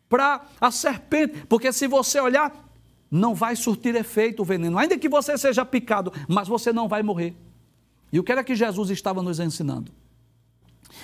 para 0.09 0.45
a 0.59 0.71
serpente, 0.71 1.45
porque 1.47 1.71
se 1.73 1.87
você 1.87 2.19
olhar, 2.19 2.65
não 3.09 3.33
vai 3.33 3.55
surtir 3.55 3.95
efeito 3.95 4.41
o 4.41 4.45
veneno, 4.45 4.77
ainda 4.77 4.97
que 4.97 5.09
você 5.09 5.37
seja 5.37 5.65
picado, 5.65 6.11
mas 6.27 6.47
você 6.47 6.73
não 6.73 6.87
vai 6.87 7.01
morrer. 7.01 7.35
E 8.11 8.19
o 8.19 8.23
que 8.23 8.31
era 8.31 8.43
que 8.43 8.55
Jesus 8.55 8.89
estava 8.89 9.21
nos 9.21 9.39
ensinando? 9.39 9.91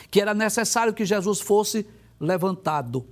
Que 0.10 0.22
era 0.22 0.34
necessário 0.34 0.94
que 0.94 1.06
Jesus 1.06 1.42
fosse 1.42 1.86
levantado. 2.20 3.06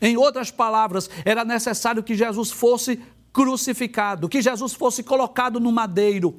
Em 0.00 0.16
outras 0.16 0.50
palavras, 0.50 1.08
era 1.24 1.44
necessário 1.44 2.02
que 2.02 2.14
Jesus 2.14 2.50
fosse 2.50 3.00
crucificado, 3.32 4.28
que 4.28 4.42
Jesus 4.42 4.74
fosse 4.74 5.02
colocado 5.02 5.58
no 5.58 5.72
madeiro. 5.72 6.38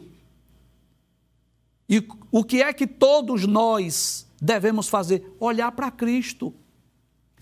E 1.90 2.06
o 2.32 2.44
que 2.44 2.62
é 2.62 2.72
que 2.72 2.86
todos 2.86 3.46
nós 3.48 4.28
devemos 4.42 4.88
fazer? 4.88 5.36
Olhar 5.40 5.72
para 5.72 5.90
Cristo. 5.90 6.54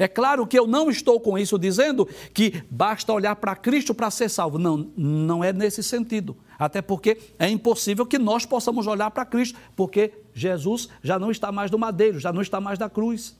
É 0.01 0.07
claro 0.07 0.47
que 0.47 0.57
eu 0.57 0.65
não 0.65 0.89
estou 0.89 1.19
com 1.19 1.37
isso 1.37 1.59
dizendo 1.59 2.09
que 2.33 2.63
basta 2.71 3.13
olhar 3.13 3.35
para 3.35 3.55
Cristo 3.55 3.93
para 3.93 4.09
ser 4.09 4.29
salvo. 4.29 4.57
Não, 4.57 4.89
não 4.97 5.43
é 5.43 5.53
nesse 5.53 5.83
sentido. 5.83 6.35
Até 6.57 6.81
porque 6.81 7.19
é 7.37 7.47
impossível 7.47 8.03
que 8.03 8.17
nós 8.17 8.43
possamos 8.43 8.87
olhar 8.87 9.11
para 9.11 9.25
Cristo, 9.25 9.59
porque 9.75 10.11
Jesus 10.33 10.89
já 11.03 11.19
não 11.19 11.29
está 11.29 11.51
mais 11.51 11.69
no 11.69 11.77
madeiro, 11.77 12.19
já 12.19 12.33
não 12.33 12.41
está 12.41 12.59
mais 12.59 12.79
na 12.79 12.89
cruz. 12.89 13.37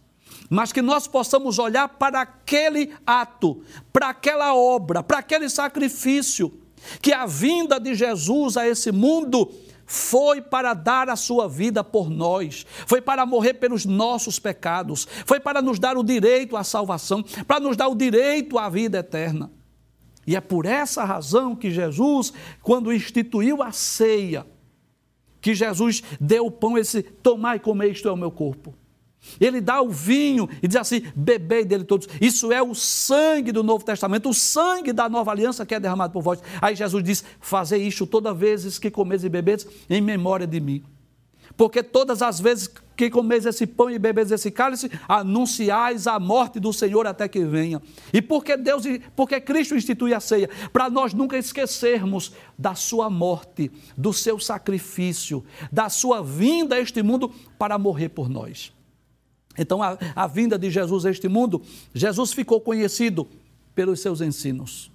Mas 0.52 0.72
que 0.72 0.84
nós 0.84 1.08
possamos 1.08 1.58
olhar 1.58 1.90
para 1.90 2.22
aquele 2.22 2.94
ato, 3.08 3.64
para 3.92 4.10
aquela 4.10 4.54
obra, 4.54 5.02
para 5.02 5.18
aquele 5.18 5.50
sacrifício, 5.50 6.54
que 7.02 7.12
a 7.12 7.26
vinda 7.26 7.80
de 7.80 7.96
Jesus 7.96 8.56
a 8.56 8.68
esse 8.68 8.92
mundo 8.92 9.52
foi 9.92 10.40
para 10.40 10.74
dar 10.74 11.10
a 11.10 11.18
sua 11.18 11.50
vida 11.50 11.84
por 11.84 12.10
nós, 12.10 12.66
foi 12.88 13.02
para 13.02 13.26
morrer 13.26 13.56
pelos 13.56 13.86
nossos 13.86 14.40
pecados, 14.40 15.06
foi 15.26 15.38
para 15.38 15.62
nos 15.62 15.80
dar 15.80 15.98
o 15.98 16.04
direito 16.04 16.56
à 16.56 16.64
salvação, 16.64 17.22
para 17.46 17.60
nos 17.60 17.76
dar 17.76 17.90
o 17.90 17.96
direito 17.96 18.58
à 18.58 18.70
vida 18.70 19.00
eterna. 19.00 19.52
E 20.26 20.34
é 20.34 20.40
por 20.40 20.66
essa 20.66 21.04
razão 21.04 21.58
que 21.58 21.70
Jesus, 21.70 22.32
quando 22.62 22.94
instituiu 22.94 23.62
a 23.62 23.74
ceia, 23.74 24.48
que 25.42 25.54
Jesus 25.54 26.02
deu 26.22 26.46
o 26.46 26.52
pão, 26.52 26.78
esse 26.78 27.04
tomar 27.04 27.58
e 27.58 27.60
comer, 27.60 27.92
isto 27.92 28.08
é 28.08 28.12
o 28.14 28.16
meu 28.16 28.32
corpo. 28.32 28.74
Ele 29.40 29.62
dá 29.62 29.82
o 29.82 29.90
vinho 29.90 30.50
e 30.62 30.68
diz 30.68 30.78
assim: 30.78 31.04
bebei 31.16 31.64
dele 31.64 31.84
todos. 31.84 32.08
Isso 32.20 32.52
é 32.52 32.62
o 32.62 32.74
sangue 32.74 33.52
do 33.52 33.64
Novo 33.64 33.86
Testamento, 33.86 34.30
o 34.30 34.34
sangue 34.34 34.92
da 34.92 35.08
nova 35.08 35.32
aliança 35.32 35.66
que 35.66 35.76
é 35.76 35.80
derramado 35.80 36.14
por 36.14 36.22
vós. 36.22 36.40
Aí 36.62 36.76
Jesus 36.76 37.04
diz: 37.04 37.24
Fazei 37.40 37.86
isto 37.86 38.08
todas 38.08 38.34
as 38.34 38.40
vezes 38.40 38.80
que 38.80 38.90
comeis 38.90 39.24
e 39.24 39.30
bebeis 39.30 39.68
em 39.90 40.02
memória 40.02 40.48
de 40.48 40.60
mim. 40.60 40.84
Porque 41.56 41.84
todas 41.84 42.22
as 42.22 42.40
vezes 42.40 42.70
que 42.96 43.10
comeis 43.10 43.46
esse 43.46 43.66
pão 43.68 43.90
e 43.90 44.00
bebeis 44.00 44.32
esse 44.32 44.52
cálice, 44.52 44.90
anunciais 45.08 46.08
a 46.08 46.20
morte 46.20 46.60
do 46.60 46.72
Senhor 46.72 47.06
até 47.08 47.28
que 47.28 47.44
venha. 47.44 47.82
E 48.14 48.22
porque 48.22 48.56
Deus, 48.56 48.84
porque 49.16 49.40
Cristo 49.42 49.76
institui 49.76 50.14
a 50.14 50.20
ceia, 50.20 50.50
para 50.72 50.90
nós 50.90 51.14
nunca 51.14 51.38
esquecermos 51.38 52.32
da 52.58 52.76
sua 52.76 53.10
morte, 53.10 53.72
do 53.98 54.14
seu 54.14 54.40
sacrifício, 54.40 55.44
da 55.72 55.90
sua 55.90 56.22
vinda 56.22 56.76
a 56.76 56.80
este 56.80 57.02
mundo 57.02 57.32
para 57.58 57.78
morrer 57.78 58.10
por 58.10 58.30
nós. 58.30 58.72
Então, 59.62 59.82
a, 59.84 59.96
a 60.16 60.26
vinda 60.26 60.58
de 60.58 60.72
Jesus 60.72 61.06
a 61.06 61.12
este 61.12 61.28
mundo, 61.28 61.62
Jesus 61.94 62.34
ficou 62.34 62.60
conhecido 62.60 63.28
pelos 63.76 64.00
seus 64.00 64.20
ensinos. 64.20 64.92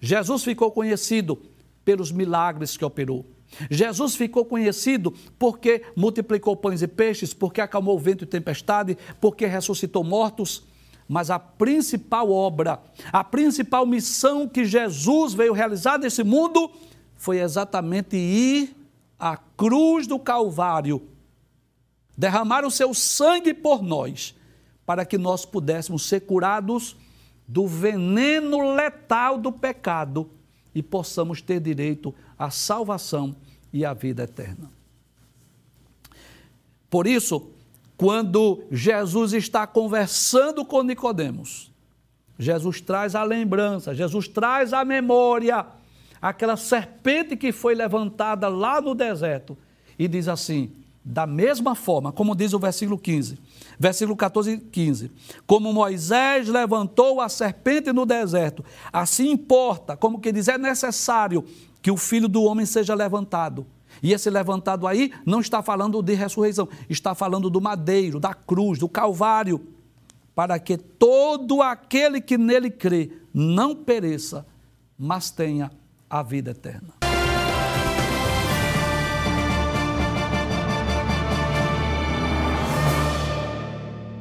Jesus 0.00 0.42
ficou 0.42 0.72
conhecido 0.72 1.40
pelos 1.84 2.10
milagres 2.10 2.76
que 2.76 2.84
operou. 2.84 3.24
Jesus 3.70 4.16
ficou 4.16 4.44
conhecido 4.44 5.14
porque 5.38 5.82
multiplicou 5.94 6.56
pães 6.56 6.82
e 6.82 6.88
peixes, 6.88 7.32
porque 7.32 7.60
acalmou 7.60 8.00
vento 8.00 8.24
e 8.24 8.26
tempestade, 8.26 8.98
porque 9.20 9.46
ressuscitou 9.46 10.02
mortos. 10.02 10.64
Mas 11.08 11.30
a 11.30 11.38
principal 11.38 12.32
obra, 12.32 12.80
a 13.12 13.22
principal 13.22 13.86
missão 13.86 14.48
que 14.48 14.64
Jesus 14.64 15.34
veio 15.34 15.52
realizar 15.52 15.98
nesse 15.98 16.24
mundo 16.24 16.68
foi 17.14 17.38
exatamente 17.38 18.16
ir 18.16 18.74
à 19.18 19.36
cruz 19.36 20.08
do 20.08 20.18
Calvário 20.18 21.00
derramar 22.20 22.66
o 22.66 22.70
seu 22.70 22.92
sangue 22.92 23.54
por 23.54 23.82
nós, 23.82 24.36
para 24.84 25.06
que 25.06 25.16
nós 25.16 25.46
pudéssemos 25.46 26.02
ser 26.02 26.20
curados 26.20 26.94
do 27.48 27.66
veneno 27.66 28.74
letal 28.74 29.38
do 29.38 29.50
pecado 29.50 30.30
e 30.74 30.82
possamos 30.82 31.40
ter 31.40 31.60
direito 31.60 32.14
à 32.38 32.50
salvação 32.50 33.34
e 33.72 33.86
à 33.86 33.94
vida 33.94 34.24
eterna. 34.24 34.70
Por 36.90 37.06
isso, 37.06 37.50
quando 37.96 38.64
Jesus 38.70 39.32
está 39.32 39.66
conversando 39.66 40.62
com 40.62 40.82
Nicodemos, 40.82 41.72
Jesus 42.38 42.82
traz 42.82 43.14
a 43.14 43.22
lembrança, 43.22 43.94
Jesus 43.94 44.28
traz 44.28 44.74
a 44.74 44.84
memória 44.84 45.64
aquela 46.20 46.58
serpente 46.58 47.34
que 47.34 47.50
foi 47.50 47.74
levantada 47.74 48.46
lá 48.46 48.78
no 48.78 48.94
deserto 48.94 49.56
e 49.98 50.06
diz 50.06 50.28
assim: 50.28 50.79
Da 51.02 51.26
mesma 51.26 51.74
forma, 51.74 52.12
como 52.12 52.36
diz 52.36 52.52
o 52.52 52.58
versículo 52.58 52.98
15, 52.98 53.38
versículo 53.78 54.14
14 54.14 54.52
e 54.52 54.58
15: 54.58 55.10
Como 55.46 55.72
Moisés 55.72 56.46
levantou 56.46 57.20
a 57.20 57.28
serpente 57.28 57.90
no 57.92 58.04
deserto, 58.04 58.64
assim 58.92 59.30
importa, 59.30 59.96
como 59.96 60.20
que 60.20 60.30
diz, 60.30 60.48
é 60.48 60.58
necessário 60.58 61.44
que 61.80 61.90
o 61.90 61.96
filho 61.96 62.28
do 62.28 62.42
homem 62.42 62.66
seja 62.66 62.94
levantado. 62.94 63.66
E 64.02 64.12
esse 64.12 64.28
levantado 64.30 64.86
aí 64.86 65.12
não 65.24 65.40
está 65.40 65.62
falando 65.62 66.02
de 66.02 66.14
ressurreição, 66.14 66.68
está 66.88 67.14
falando 67.14 67.48
do 67.48 67.60
madeiro, 67.60 68.20
da 68.20 68.34
cruz, 68.34 68.78
do 68.78 68.88
calvário, 68.88 69.60
para 70.34 70.58
que 70.58 70.76
todo 70.76 71.62
aquele 71.62 72.20
que 72.20 72.38
nele 72.38 72.70
crê 72.70 73.10
não 73.32 73.74
pereça, 73.74 74.46
mas 74.98 75.30
tenha 75.30 75.70
a 76.08 76.22
vida 76.22 76.50
eterna. 76.50 76.99